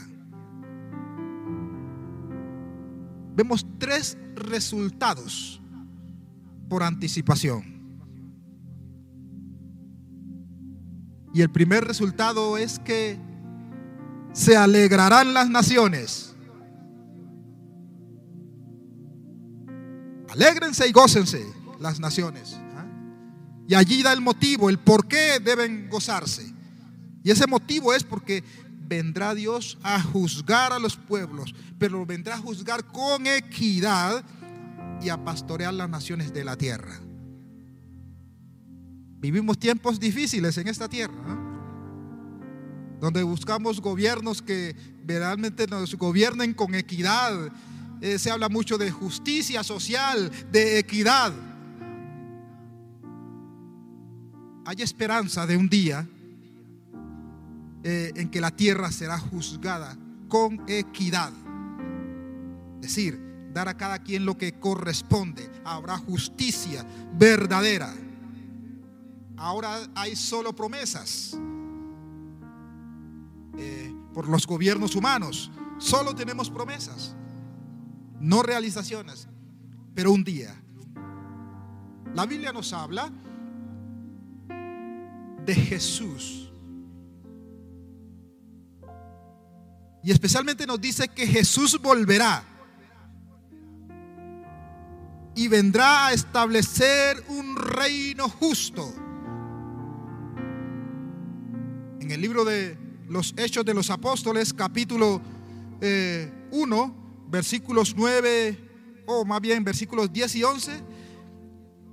[3.35, 5.61] Vemos tres resultados
[6.69, 7.75] por anticipación.
[11.33, 13.19] Y el primer resultado es que
[14.33, 16.35] se alegrarán las naciones.
[20.29, 21.45] Alégrense y gócense
[21.79, 22.57] las naciones.
[23.67, 26.53] Y allí da el motivo, el por qué deben gozarse.
[27.23, 28.43] Y ese motivo es porque
[28.87, 34.23] vendrá Dios a juzgar a los pueblos, pero vendrá a juzgar con equidad
[35.01, 36.99] y a pastorear las naciones de la tierra.
[39.17, 41.39] Vivimos tiempos difíciles en esta tierra,
[42.99, 47.51] donde buscamos gobiernos que realmente nos gobiernen con equidad.
[48.01, 51.33] Eh, se habla mucho de justicia social, de equidad.
[54.65, 56.07] Hay esperanza de un día
[57.83, 59.95] eh, en que la tierra será juzgada
[60.27, 61.31] con equidad.
[62.81, 65.51] Es decir, dar a cada quien lo que corresponde.
[65.63, 67.93] Habrá justicia verdadera.
[69.37, 71.37] Ahora hay solo promesas
[73.59, 75.51] eh, por los gobiernos humanos.
[75.77, 77.15] Solo tenemos promesas,
[78.19, 79.27] no realizaciones.
[79.93, 80.55] Pero un día,
[82.15, 83.11] la Biblia nos habla
[85.45, 86.45] de Jesús
[90.05, 92.43] Y especialmente nos dice que Jesús volverá
[95.33, 98.93] y vendrá a establecer un reino justo.
[101.99, 102.77] En el libro de
[103.09, 105.21] los Hechos de los Apóstoles, capítulo 1,
[105.81, 106.31] eh,
[107.27, 108.59] versículos 9,
[109.07, 110.83] o más bien versículos 10 y 11,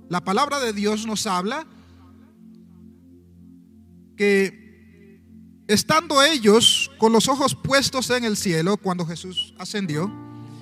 [0.09, 1.65] la palabra de Dios nos habla
[4.15, 4.63] que
[5.67, 10.11] Estando ellos con los ojos puestos en el cielo cuando Jesús ascendió,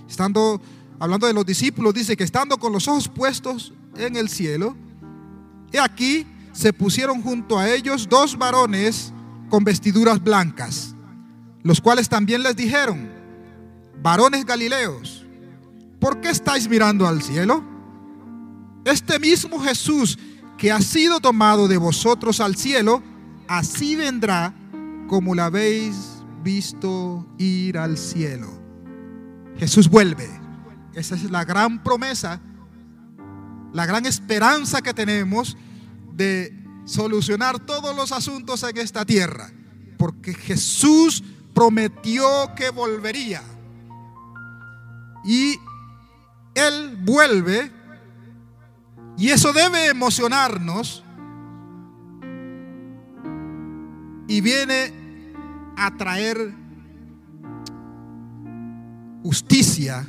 [0.08, 0.62] estando
[1.00, 4.76] hablando de los discípulos, dice que estando con los ojos puestos en el cielo,
[5.74, 9.12] y aquí se pusieron junto a ellos dos varones
[9.50, 10.96] con vestiduras blancas,
[11.64, 13.10] los cuales también les dijeron,
[14.04, 15.26] varones galileos,
[16.00, 17.64] ¿por qué estáis mirando al cielo?
[18.86, 20.20] Este mismo Jesús
[20.60, 23.02] que ha sido tomado de vosotros al cielo,
[23.58, 24.54] así vendrá
[25.10, 28.48] como la habéis visto ir al cielo.
[29.58, 30.30] Jesús vuelve.
[30.94, 32.40] Esa es la gran promesa,
[33.74, 35.58] la gran esperanza que tenemos
[36.14, 39.52] de solucionar todos los asuntos en esta tierra.
[39.98, 41.22] Porque Jesús
[41.54, 42.26] prometió
[42.56, 43.44] que volvería.
[45.26, 45.60] Y
[46.56, 47.72] Él vuelve
[49.18, 51.04] Y eso debe emocionarnos
[54.28, 54.94] y viene
[55.78, 56.54] a traer
[59.24, 60.08] justicia,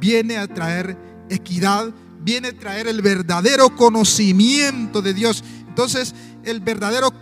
[0.00, 0.96] viene a traer
[1.28, 5.42] equidad, viene a traer el verdadero conocimiento de Dios.
[5.68, 7.12] Entonces, el verdadero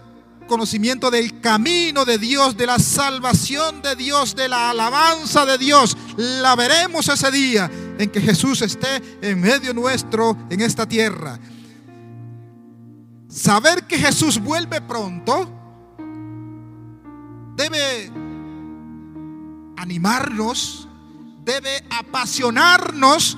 [0.47, 5.97] conocimiento del camino de Dios, de la salvación de Dios, de la alabanza de Dios,
[6.17, 11.39] la veremos ese día en que Jesús esté en medio nuestro en esta tierra.
[13.29, 15.62] Saber que Jesús vuelve pronto
[17.63, 18.11] debe
[19.77, 20.89] animarnos,
[21.45, 23.37] debe apasionarnos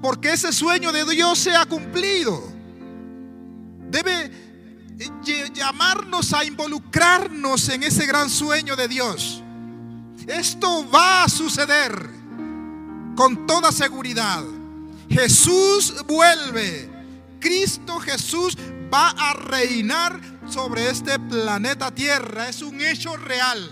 [0.00, 2.42] porque ese sueño de Dios se ha cumplido.
[3.90, 4.30] Debe
[5.52, 9.42] llamarnos a involucrarnos en ese gran sueño de Dios.
[10.26, 12.10] Esto va a suceder
[13.14, 14.42] con toda seguridad.
[15.10, 16.90] Jesús vuelve.
[17.38, 18.56] Cristo Jesús
[18.92, 22.48] va a reinar sobre este planeta Tierra.
[22.48, 23.70] Es un hecho real.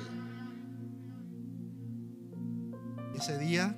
[3.14, 3.76] Ese día,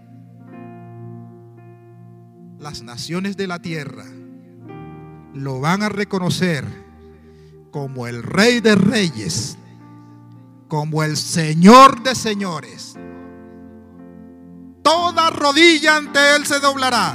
[2.59, 4.05] las naciones de la tierra
[5.35, 6.65] lo van a reconocer
[7.71, 9.59] como el Rey de Reyes,
[10.69, 12.97] como el Señor de Señores.
[14.83, 17.15] Toda rodilla ante Él se doblará.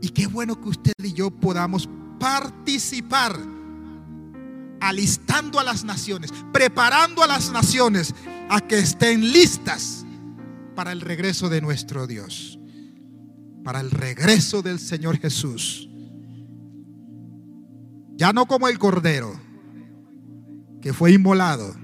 [0.00, 1.88] Y qué bueno que usted y yo podamos
[2.20, 3.36] participar
[4.80, 8.14] alistando a las naciones, preparando a las naciones
[8.48, 10.04] a que estén listas
[10.76, 12.58] para el regreso de nuestro Dios,
[13.64, 15.88] para el regreso del Señor Jesús.
[18.16, 19.32] Ya no como el cordero
[20.80, 21.74] que fue inmolado,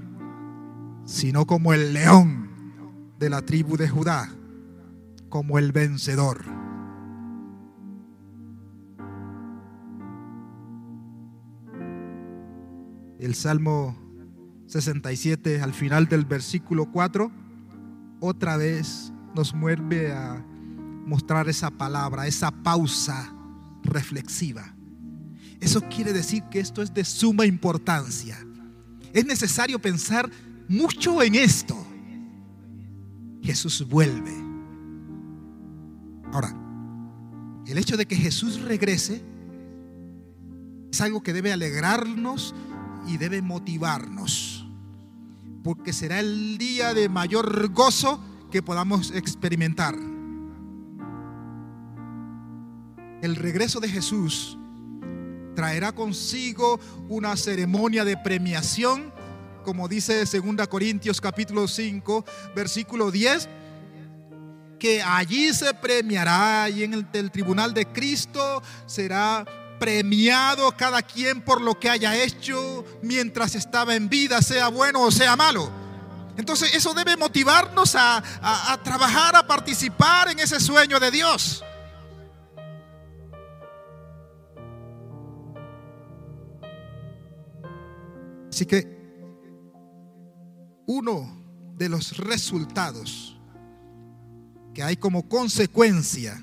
[1.06, 4.30] sino como el león de la tribu de Judá,
[5.28, 6.65] como el vencedor.
[13.18, 13.96] El Salmo
[14.66, 17.30] 67 al final del versículo 4
[18.20, 20.44] otra vez nos vuelve a
[21.06, 23.32] mostrar esa palabra, esa pausa
[23.82, 24.74] reflexiva.
[25.60, 28.38] Eso quiere decir que esto es de suma importancia.
[29.12, 30.30] Es necesario pensar
[30.68, 31.76] mucho en esto.
[33.42, 34.34] Jesús vuelve.
[36.32, 36.54] Ahora,
[37.66, 39.22] el hecho de que Jesús regrese
[40.90, 42.54] es algo que debe alegrarnos
[43.06, 44.66] y debe motivarnos.
[45.62, 49.94] Porque será el día de mayor gozo que podamos experimentar.
[53.22, 54.58] El regreso de Jesús
[55.54, 56.78] traerá consigo
[57.08, 59.12] una ceremonia de premiación,
[59.64, 63.48] como dice 2 Corintios capítulo 5, versículo 10,
[64.78, 69.44] que allí se premiará y en el, el tribunal de Cristo será
[69.78, 75.10] premiado cada quien por lo que haya hecho mientras estaba en vida, sea bueno o
[75.10, 75.70] sea malo.
[76.36, 81.64] Entonces eso debe motivarnos a, a, a trabajar, a participar en ese sueño de Dios.
[88.50, 88.96] Así que
[90.86, 91.36] uno
[91.76, 93.38] de los resultados
[94.72, 96.42] que hay como consecuencia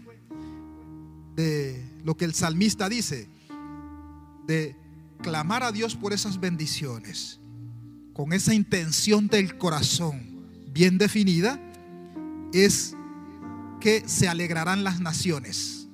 [1.35, 3.29] de lo que el salmista dice,
[4.45, 4.75] de
[5.21, 7.39] clamar a Dios por esas bendiciones,
[8.13, 11.59] con esa intención del corazón bien definida,
[12.53, 12.95] es
[13.79, 15.87] que se alegrarán las naciones,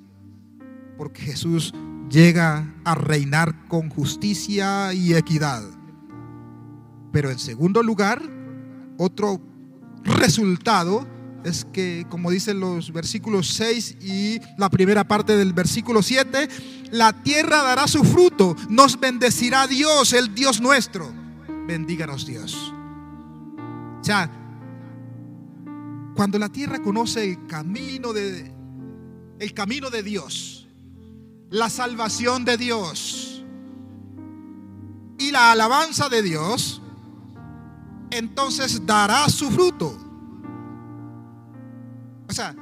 [0.98, 1.72] porque Jesús
[2.10, 5.62] llega a reinar con justicia y equidad.
[7.12, 8.22] Pero en segundo lugar,
[8.98, 9.40] otro
[10.04, 11.06] resultado
[11.44, 16.48] es que, como dicen los versículos 6 y la primera parte del versículo 7,
[16.90, 21.12] la tierra dará su fruto, nos bendecirá Dios, el Dios nuestro.
[21.66, 22.72] Bendíganos Dios.
[24.00, 24.30] O sea,
[26.14, 28.52] cuando la tierra conoce el camino de
[29.38, 30.68] el camino de Dios,
[31.48, 33.42] la salvación de Dios
[35.18, 36.82] y la alabanza de Dios,
[38.10, 40.09] entonces dará su fruto.
[42.30, 42.54] O sea,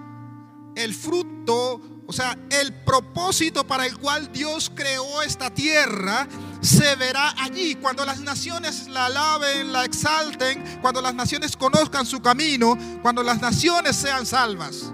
[0.74, 6.26] el fruto, o sea, el propósito para el cual Dios creó esta tierra
[6.62, 7.74] se verá allí.
[7.74, 13.42] Cuando las naciones la alaben, la exalten, cuando las naciones conozcan su camino, cuando las
[13.42, 14.90] naciones sean salvas.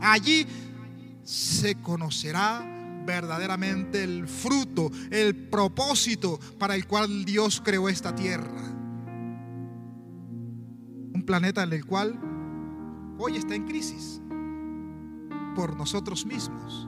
[0.00, 0.44] Allí
[1.22, 2.66] se conocerá
[3.06, 8.64] verdaderamente el fruto, el propósito para el cual Dios creó esta tierra.
[11.14, 12.27] Un planeta en el cual
[13.18, 14.20] hoy está en crisis.
[15.54, 16.86] por nosotros mismos,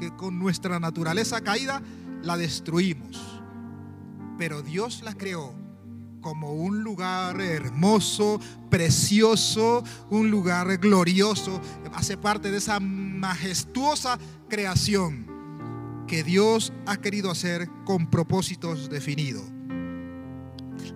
[0.00, 1.82] que con nuestra naturaleza caída
[2.22, 3.42] la destruimos.
[4.38, 5.52] Pero Dios la creó
[6.22, 8.40] como un lugar hermoso,
[8.70, 11.60] precioso, un lugar glorioso.
[11.94, 15.26] Hace parte de esa majestuosa creación
[16.06, 19.44] que Dios ha querido hacer con propósitos definidos.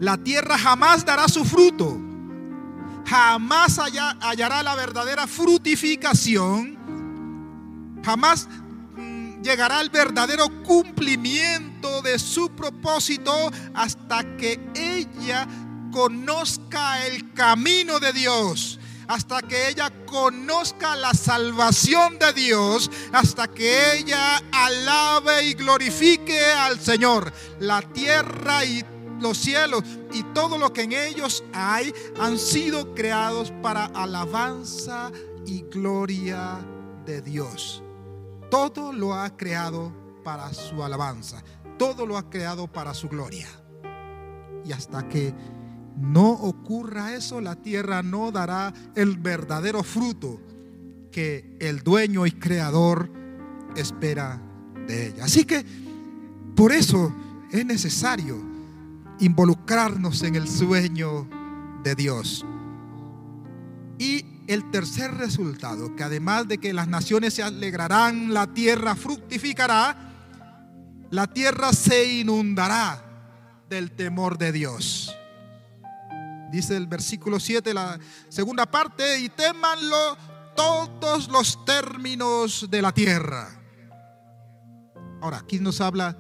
[0.00, 2.00] La tierra jamás dará su fruto,
[3.06, 6.78] jamás hallará la verdadera frutificación,
[8.04, 8.48] jamás
[8.96, 13.32] mm, llegará al verdadero cumplimiento de su propósito
[13.74, 15.46] hasta que ella
[15.92, 18.78] conozca el camino de Dios,
[19.08, 26.80] hasta que ella conozca la salvación de Dios, hasta que ella alabe y glorifique al
[26.80, 27.32] Señor.
[27.60, 28.84] La tierra y
[29.22, 35.10] los cielos y todo lo que en ellos hay han sido creados para alabanza
[35.46, 36.58] y gloria
[37.06, 37.82] de Dios.
[38.50, 39.92] Todo lo ha creado
[40.22, 41.42] para su alabanza.
[41.78, 43.48] Todo lo ha creado para su gloria.
[44.64, 45.34] Y hasta que
[45.96, 50.40] no ocurra eso, la tierra no dará el verdadero fruto
[51.10, 53.10] que el dueño y creador
[53.76, 54.40] espera
[54.86, 55.24] de ella.
[55.24, 55.64] Así que
[56.54, 57.14] por eso
[57.50, 58.51] es necesario
[59.22, 61.28] involucrarnos en el sueño
[61.84, 62.44] de Dios.
[63.98, 69.96] Y el tercer resultado, que además de que las naciones se alegrarán, la tierra fructificará,
[71.10, 75.16] la tierra se inundará del temor de Dios.
[76.50, 80.16] Dice el versículo 7, la segunda parte, y temanlo
[80.56, 83.48] todos los términos de la tierra.
[85.20, 86.18] Ahora, aquí nos habla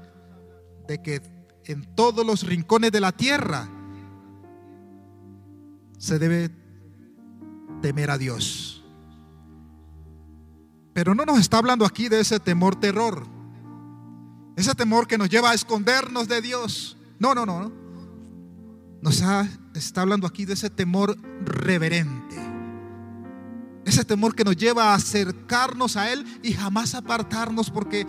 [0.86, 1.31] de que
[1.66, 3.68] en todos los rincones de la tierra
[5.98, 6.50] se debe
[7.80, 8.84] temer a Dios.
[10.94, 13.26] Pero no nos está hablando aquí de ese temor terror.
[14.56, 16.96] Ese temor que nos lleva a escondernos de Dios.
[17.18, 17.72] No, no, no.
[19.00, 19.22] Nos
[19.74, 22.36] está hablando aquí de ese temor reverente.
[23.84, 28.06] Ese temor que nos lleva a acercarnos a Él y jamás apartarnos porque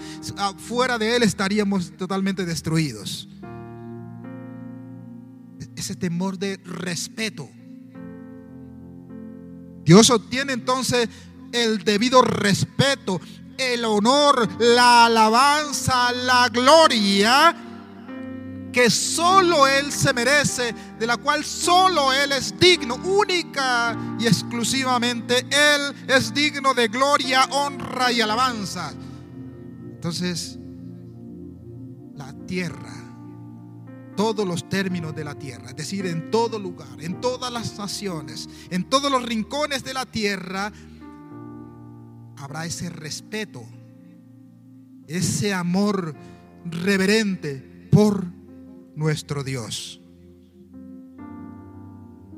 [0.58, 3.28] fuera de Él estaríamos totalmente destruidos.
[5.84, 7.50] Ese temor de respeto.
[9.84, 11.10] Dios obtiene entonces
[11.52, 13.20] el debido respeto,
[13.58, 17.54] el honor, la alabanza, la gloria
[18.72, 25.40] que solo Él se merece, de la cual solo Él es digno, única y exclusivamente
[25.40, 28.94] Él es digno de gloria, honra y alabanza.
[29.96, 30.58] Entonces,
[32.16, 33.03] la tierra,
[34.16, 38.50] todos los términos de la tierra, es decir, en todo lugar, en todas las naciones,
[38.70, 40.72] en todos los rincones de la tierra,
[42.38, 43.64] habrá ese respeto,
[45.08, 46.16] ese amor
[46.66, 48.26] reverente por
[48.96, 50.02] nuestro Dios.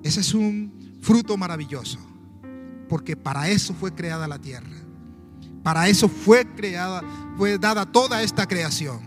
[0.04, 2.00] Ese es un fruto maravilloso,
[2.88, 4.76] porque para eso fue creada la tierra.
[5.64, 7.02] Para eso fue creada,
[7.38, 9.00] fue dada toda esta creación.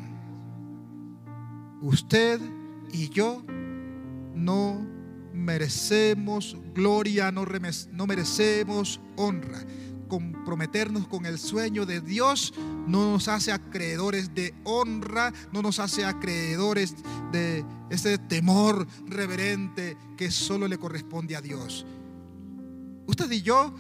[1.80, 2.40] Usted
[2.92, 3.42] y yo
[4.34, 4.86] no
[5.32, 7.44] merecemos gloria, no,
[7.92, 9.64] no merecemos honra
[10.08, 12.54] comprometernos con el sueño de Dios
[12.88, 16.94] no nos hace acreedores de honra, no nos hace acreedores
[17.30, 21.86] de ese temor reverente que solo le corresponde a Dios.
[23.06, 23.72] Usted y yo,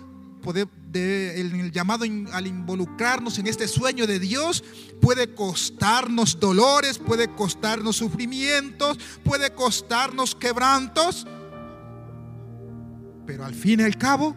[0.44, 4.64] en el llamado al involucrarnos en este sueño de Dios,
[5.00, 11.26] puede costarnos dolores, puede costarnos sufrimientos, puede costarnos quebrantos,
[13.26, 14.34] pero al fin y al cabo,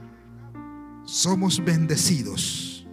[1.06, 2.86] somos bendecidos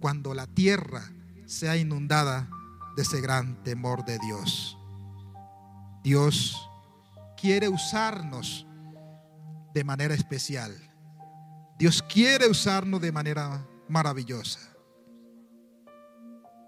[0.00, 1.12] cuando la tierra
[1.46, 2.48] sea inundada
[2.96, 4.78] de ese gran temor de Dios.
[6.02, 6.56] Dios
[7.36, 8.66] quiere usarnos
[9.74, 10.74] de manera especial.
[11.78, 14.60] Dios quiere usarnos de manera maravillosa.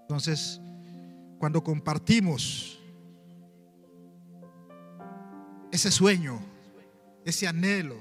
[0.01, 0.61] Entonces,
[1.39, 2.79] cuando compartimos
[5.71, 6.39] ese sueño,
[7.25, 7.97] ese anhelo,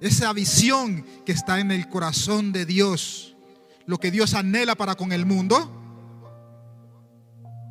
[0.00, 3.36] esa visión que está en el corazón de Dios,
[3.86, 5.70] lo que Dios anhela para con el mundo,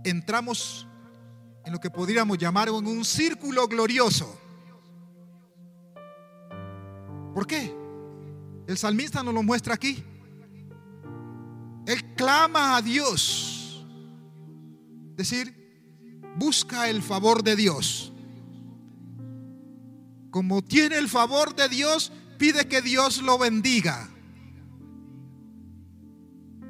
[0.04, 0.88] entramos
[1.66, 4.40] en lo que podríamos llamar un círculo glorioso.
[7.34, 7.79] ¿Por qué?
[8.70, 10.04] El salmista nos lo muestra aquí.
[11.88, 13.84] Él clama a Dios.
[15.10, 18.14] Es decir, busca el favor de Dios.
[20.30, 24.08] Como tiene el favor de Dios, pide que Dios lo bendiga.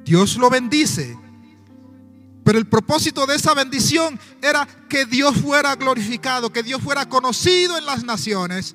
[0.02, 1.18] Dios lo bendice.
[2.42, 7.76] Pero el propósito de esa bendición era que Dios fuera glorificado, que Dios fuera conocido
[7.76, 8.74] en las naciones,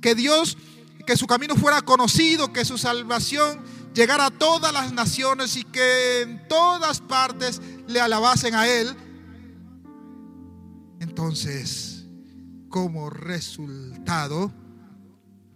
[0.00, 0.56] que Dios,
[1.02, 3.60] que su camino fuera conocido, que su salvación
[3.94, 8.94] llegara a todas las naciones y que en todas partes le alabasen a Él.
[11.00, 12.06] Entonces,
[12.68, 14.52] como resultado,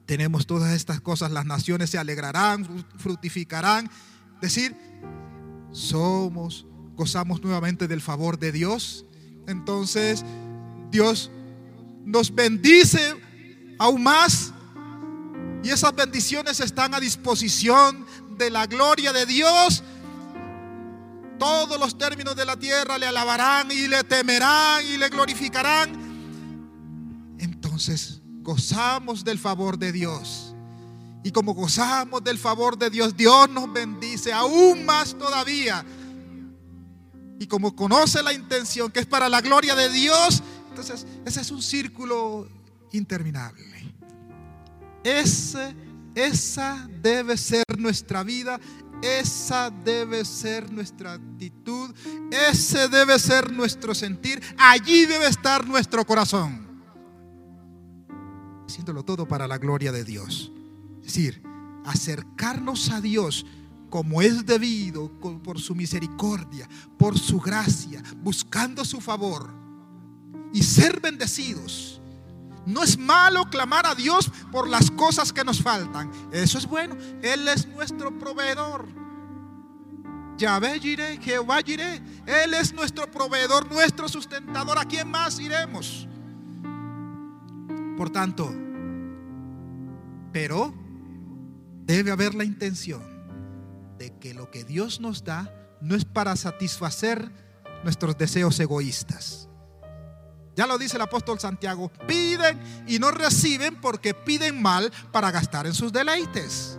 [0.05, 3.90] tenemos todas estas cosas, las naciones se alegrarán, frutificarán.
[4.40, 4.76] Decir,
[5.72, 9.05] somos, gozamos nuevamente del favor de Dios.
[9.47, 10.24] Entonces,
[10.90, 11.30] Dios
[12.05, 13.14] nos bendice
[13.78, 14.53] aún más
[15.66, 18.06] y esas bendiciones están a disposición
[18.38, 19.82] de la gloria de Dios.
[21.40, 27.34] Todos los términos de la tierra le alabarán y le temerán y le glorificarán.
[27.40, 30.54] Entonces gozamos del favor de Dios.
[31.24, 35.84] Y como gozamos del favor de Dios, Dios nos bendice aún más todavía.
[37.40, 41.50] Y como conoce la intención que es para la gloria de Dios, entonces ese es
[41.50, 42.48] un círculo
[42.92, 43.76] interminable.
[45.07, 48.59] Esa debe ser nuestra vida,
[49.02, 51.94] esa debe ser nuestra actitud,
[52.50, 56.66] ese debe ser nuestro sentir, allí debe estar nuestro corazón.
[58.66, 60.50] Haciéndolo todo para la gloria de Dios.
[61.00, 61.40] Es decir,
[61.84, 63.46] acercarnos a Dios
[63.90, 69.54] como es debido, por su misericordia, por su gracia, buscando su favor
[70.52, 71.95] y ser bendecidos.
[72.66, 76.10] No es malo clamar a Dios por las cosas que nos faltan.
[76.32, 76.96] Eso es bueno.
[77.22, 78.86] Él es nuestro proveedor.
[80.36, 82.02] Yahvé iré, Jehová iré.
[82.26, 84.78] Él es nuestro proveedor, nuestro sustentador.
[84.78, 86.08] ¿A quién más iremos?
[87.96, 88.52] Por tanto,
[90.32, 90.74] pero
[91.84, 93.02] debe haber la intención
[93.96, 95.50] de que lo que Dios nos da
[95.80, 97.30] no es para satisfacer
[97.84, 99.45] nuestros deseos egoístas.
[100.57, 105.66] Ya lo dice el apóstol Santiago, piden y no reciben porque piden mal para gastar
[105.66, 106.78] en sus deleites.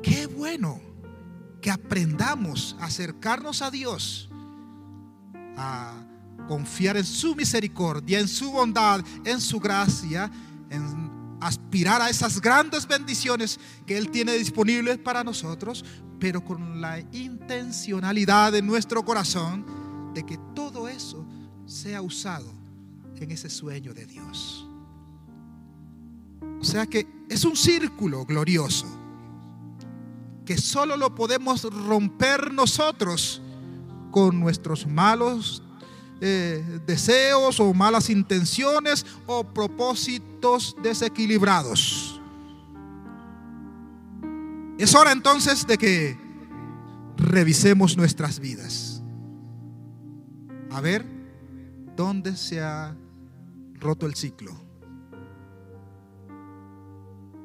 [0.00, 0.80] Qué bueno
[1.60, 4.30] que aprendamos a acercarnos a Dios,
[5.56, 5.92] a
[6.46, 10.30] confiar en su misericordia, en su bondad, en su gracia,
[10.70, 15.84] en aspirar a esas grandes bendiciones que Él tiene disponibles para nosotros,
[16.20, 21.26] pero con la intencionalidad de nuestro corazón de que todo eso
[21.74, 22.46] sea usado
[23.16, 24.66] en ese sueño de Dios.
[26.60, 28.86] O sea que es un círculo glorioso
[30.44, 33.42] que solo lo podemos romper nosotros
[34.10, 35.62] con nuestros malos
[36.20, 42.20] eh, deseos o malas intenciones o propósitos desequilibrados.
[44.78, 46.18] Es hora entonces de que
[47.16, 49.02] revisemos nuestras vidas.
[50.70, 51.13] A ver
[51.96, 52.96] dónde se ha
[53.80, 54.52] roto el ciclo.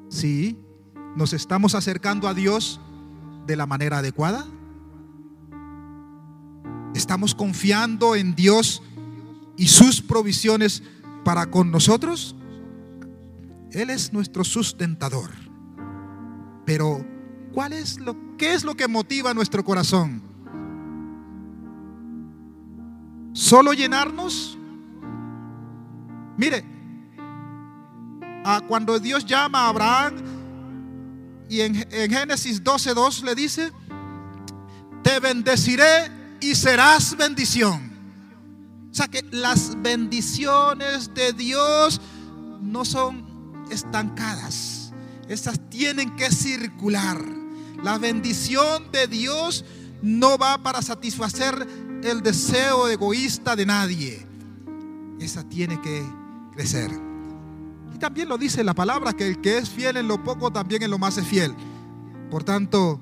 [0.08, 0.58] Si
[1.16, 2.80] nos estamos acercando a Dios
[3.46, 4.46] de la manera adecuada.
[6.94, 8.82] ¿Estamos confiando en Dios
[9.56, 10.82] y sus provisiones
[11.24, 12.36] para con nosotros?
[13.72, 15.30] Él es nuestro sustentador.
[16.64, 17.04] Pero
[17.52, 20.22] ¿cuál es lo qué es lo que motiva nuestro corazón?
[23.32, 24.58] ¿Solo llenarnos?
[26.36, 26.64] Mire,
[28.44, 30.14] a cuando Dios llama a Abraham
[31.48, 33.72] y en, en Génesis 12:2 le dice,
[35.02, 36.10] te bendeciré
[36.40, 37.90] y serás bendición.
[38.90, 42.00] O sea que las bendiciones de Dios
[42.60, 44.92] no son estancadas.
[45.28, 47.22] Esas tienen que circular.
[47.84, 49.64] La bendición de Dios
[50.02, 51.66] no va para satisfacer
[52.02, 54.26] el deseo egoísta de nadie.
[55.18, 56.02] Esa tiene que
[56.52, 56.90] crecer.
[57.94, 60.82] Y también lo dice la palabra, que el que es fiel en lo poco, también
[60.82, 61.54] en lo más es fiel.
[62.30, 63.00] Por tanto,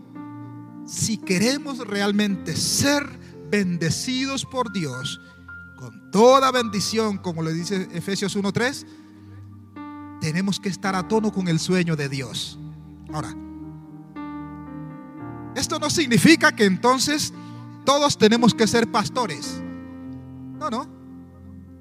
[0.86, 3.06] si queremos realmente ser
[3.50, 5.20] bendecidos por Dios
[5.76, 8.86] con toda bendición, como le dice Efesios 1.3,
[10.20, 12.58] tenemos que estar a tono con el sueño de Dios.
[13.12, 13.34] Ahora,
[15.54, 17.32] esto no significa que entonces
[17.88, 19.62] todos tenemos que ser pastores.
[20.58, 20.86] No, no.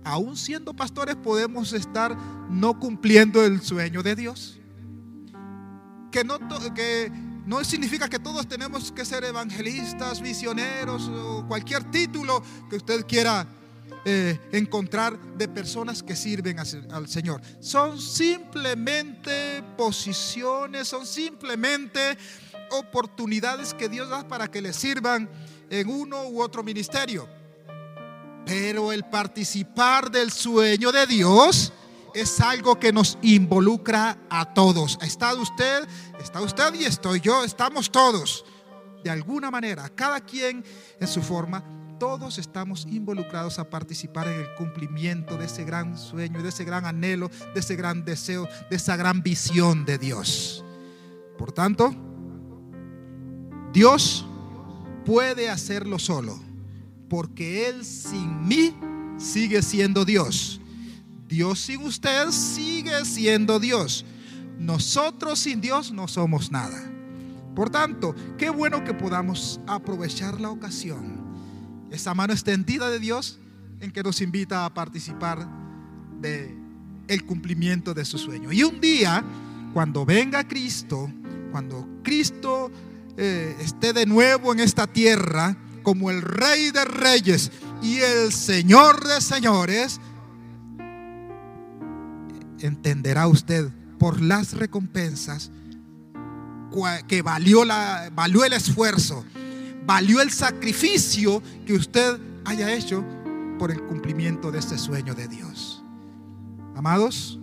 [0.05, 2.15] Aún siendo pastores podemos estar
[2.49, 4.57] no cumpliendo el sueño de Dios.
[6.09, 6.39] Que no,
[6.73, 7.11] que
[7.45, 13.45] no significa que todos tenemos que ser evangelistas, misioneros o cualquier título que usted quiera
[14.05, 17.41] eh, encontrar de personas que sirven al Señor.
[17.59, 22.17] Son simplemente posiciones, son simplemente
[22.71, 25.29] oportunidades que Dios da para que le sirvan
[25.69, 27.27] en uno u otro ministerio.
[28.45, 31.73] Pero el participar del sueño de Dios
[32.13, 34.97] es algo que nos involucra a todos.
[35.01, 35.87] Está usted,
[36.19, 38.45] está usted y estoy yo, estamos todos.
[39.03, 40.63] De alguna manera, cada quien
[40.99, 41.63] en su forma,
[41.99, 46.85] todos estamos involucrados a participar en el cumplimiento de ese gran sueño, de ese gran
[46.85, 50.63] anhelo, de ese gran deseo, de esa gran visión de Dios.
[51.37, 51.93] Por tanto,
[53.73, 54.25] Dios
[55.07, 56.37] puede hacerlo solo,
[57.07, 58.75] porque Él sin mí
[59.17, 60.59] sigue siendo Dios.
[61.29, 64.05] Dios sin usted sigue siendo Dios.
[64.59, 66.77] Nosotros sin Dios no somos nada.
[67.55, 71.23] Por tanto, qué bueno que podamos aprovechar la ocasión,
[71.89, 73.39] esa mano extendida de Dios
[73.79, 75.47] en que nos invita a participar
[76.19, 76.53] de
[77.07, 78.51] el cumplimiento de su sueño.
[78.51, 79.23] Y un día,
[79.73, 81.09] cuando venga Cristo,
[81.53, 82.69] cuando Cristo
[83.17, 87.51] eh, esté de nuevo en esta tierra como el Rey de Reyes
[87.81, 89.99] y el Señor de Señores,
[92.59, 95.51] entenderá usted por las recompensas
[97.07, 99.25] que valió, la, valió el esfuerzo,
[99.85, 103.03] valió el sacrificio que usted haya hecho
[103.57, 105.83] por el cumplimiento de este sueño de Dios.
[106.75, 107.39] Amados,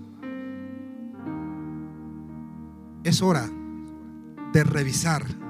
[3.02, 3.50] es hora
[4.52, 5.43] de revisar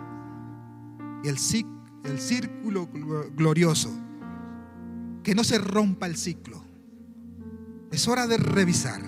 [1.29, 1.39] el,
[2.05, 2.89] el círculo
[3.37, 3.91] glorioso,
[5.22, 6.62] que no se rompa el ciclo.
[7.91, 9.01] Es hora de revisar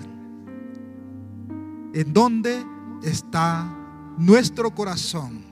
[1.93, 2.63] en dónde
[3.03, 3.67] está
[4.17, 5.45] nuestro corazón.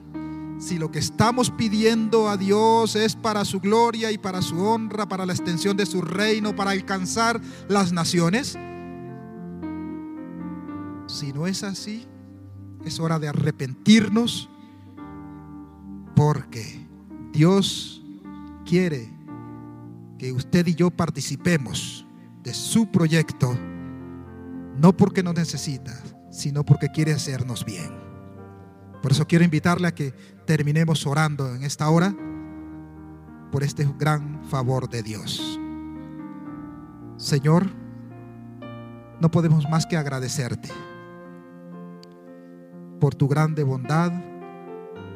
[0.57, 5.07] Si lo que estamos pidiendo a Dios es para su gloria y para su honra,
[5.07, 8.57] para la extensión de su reino, para alcanzar las naciones.
[11.07, 12.07] Si no es así,
[12.85, 14.49] es hora de arrepentirnos
[16.35, 16.85] porque
[17.31, 18.03] Dios
[18.65, 19.09] quiere
[20.19, 22.05] que usted y yo participemos
[22.43, 23.57] de su proyecto,
[24.77, 25.93] no porque nos necesita,
[26.31, 27.89] sino porque quiere hacernos bien.
[29.01, 30.11] Por eso quiero invitarle a que
[30.45, 32.13] terminemos orando en esta hora
[33.49, 35.57] por este gran favor de Dios.
[37.15, 37.65] Señor,
[39.21, 40.67] no podemos más que agradecerte
[42.99, 44.11] por tu grande bondad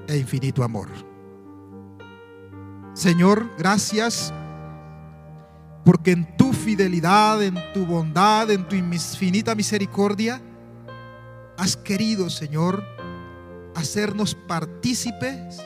[0.08, 1.09] e infinito amor.
[2.94, 4.34] Señor, gracias
[5.86, 10.41] porque en tu fidelidad, en tu bondad, en tu infinita misericordia,
[11.57, 12.84] has querido, Señor,
[13.76, 15.61] hacernos partícipes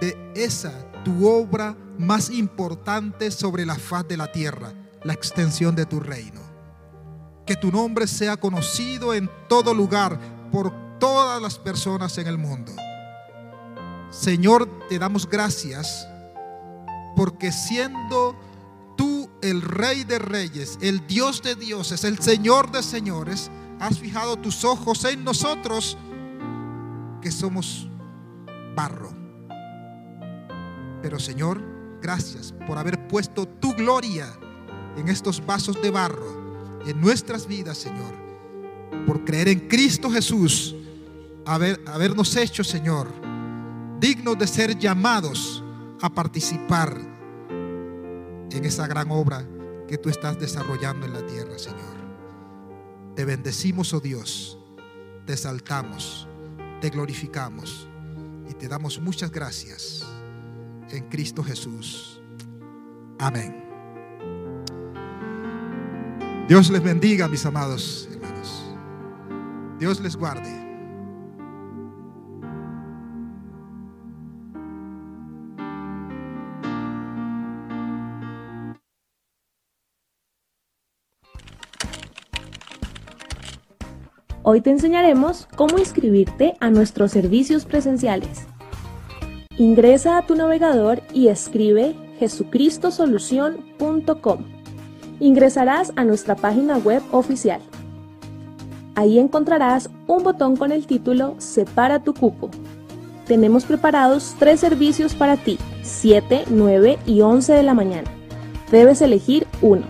[0.00, 0.72] de esa
[1.04, 4.72] tu obra más importante sobre la faz de la tierra,
[5.02, 6.40] la extensión de tu reino.
[7.44, 10.18] Que tu nombre sea conocido en todo lugar
[10.52, 12.72] por todas las personas en el mundo.
[14.10, 16.08] Señor, te damos gracias
[17.16, 18.36] porque siendo
[18.96, 24.36] tú el rey de reyes, el Dios de dioses, el Señor de señores, has fijado
[24.36, 25.96] tus ojos en nosotros
[27.20, 27.88] que somos
[28.74, 29.10] barro.
[31.02, 31.62] Pero Señor,
[32.00, 34.26] gracias por haber puesto tu gloria
[34.96, 38.14] en estos vasos de barro, en nuestras vidas, Señor.
[39.06, 40.74] Por creer en Cristo Jesús,
[41.46, 43.08] haber, habernos hecho, Señor,
[44.00, 45.62] dignos de ser llamados
[46.00, 46.96] a participar
[48.50, 49.46] en esa gran obra
[49.86, 51.98] que tú estás desarrollando en la tierra, Señor.
[53.14, 54.58] Te bendecimos, oh Dios,
[55.26, 56.28] te exaltamos,
[56.80, 57.88] te glorificamos
[58.48, 60.06] y te damos muchas gracias
[60.90, 62.20] en Cristo Jesús.
[63.18, 63.64] Amén.
[66.48, 68.64] Dios les bendiga, mis amados hermanos.
[69.78, 70.67] Dios les guarde.
[84.50, 88.46] Hoy te enseñaremos cómo inscribirte a nuestros servicios presenciales.
[89.58, 94.44] Ingresa a tu navegador y escribe jesucristosolución.com.
[95.20, 97.60] Ingresarás a nuestra página web oficial.
[98.94, 102.48] Ahí encontrarás un botón con el título Separa tu cupo.
[103.26, 108.10] Tenemos preparados tres servicios para ti, 7, 9 y 11 de la mañana.
[108.70, 109.84] Debes elegir uno.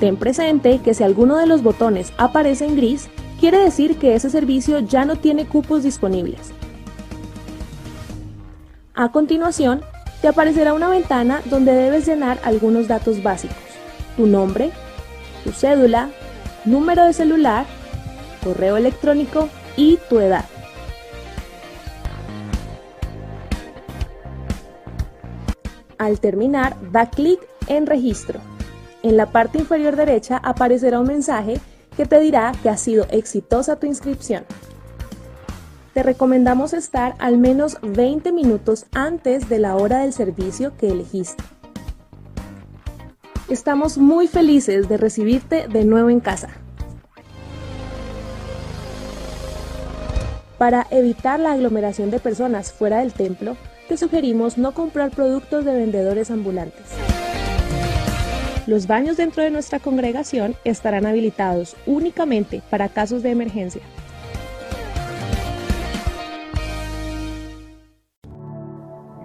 [0.00, 3.08] Ten presente que si alguno de los botones aparece en gris,
[3.40, 6.52] quiere decir que ese servicio ya no tiene cupos disponibles.
[8.94, 9.80] A continuación,
[10.20, 13.56] te aparecerá una ventana donde debes llenar algunos datos básicos.
[14.18, 14.70] Tu nombre,
[15.42, 16.10] tu cédula,
[16.66, 17.64] número de celular,
[18.44, 20.44] correo electrónico y tu edad.
[25.96, 28.40] Al terminar, da clic en Registro.
[29.02, 31.58] En la parte inferior derecha aparecerá un mensaje
[31.96, 34.44] que te dirá que ha sido exitosa tu inscripción.
[35.94, 41.42] Te recomendamos estar al menos 20 minutos antes de la hora del servicio que elegiste.
[43.48, 46.50] Estamos muy felices de recibirte de nuevo en casa.
[50.58, 53.56] Para evitar la aglomeración de personas fuera del templo,
[53.88, 57.09] te sugerimos no comprar productos de vendedores ambulantes.
[58.70, 63.82] Los baños dentro de nuestra congregación estarán habilitados únicamente para casos de emergencia.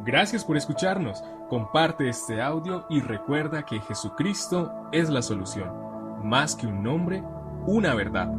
[0.04, 1.24] Gracias por escucharnos.
[1.48, 5.70] Comparte este audio y recuerda que Jesucristo es la solución.
[6.24, 7.22] Más que un nombre,
[7.68, 8.34] una verdad.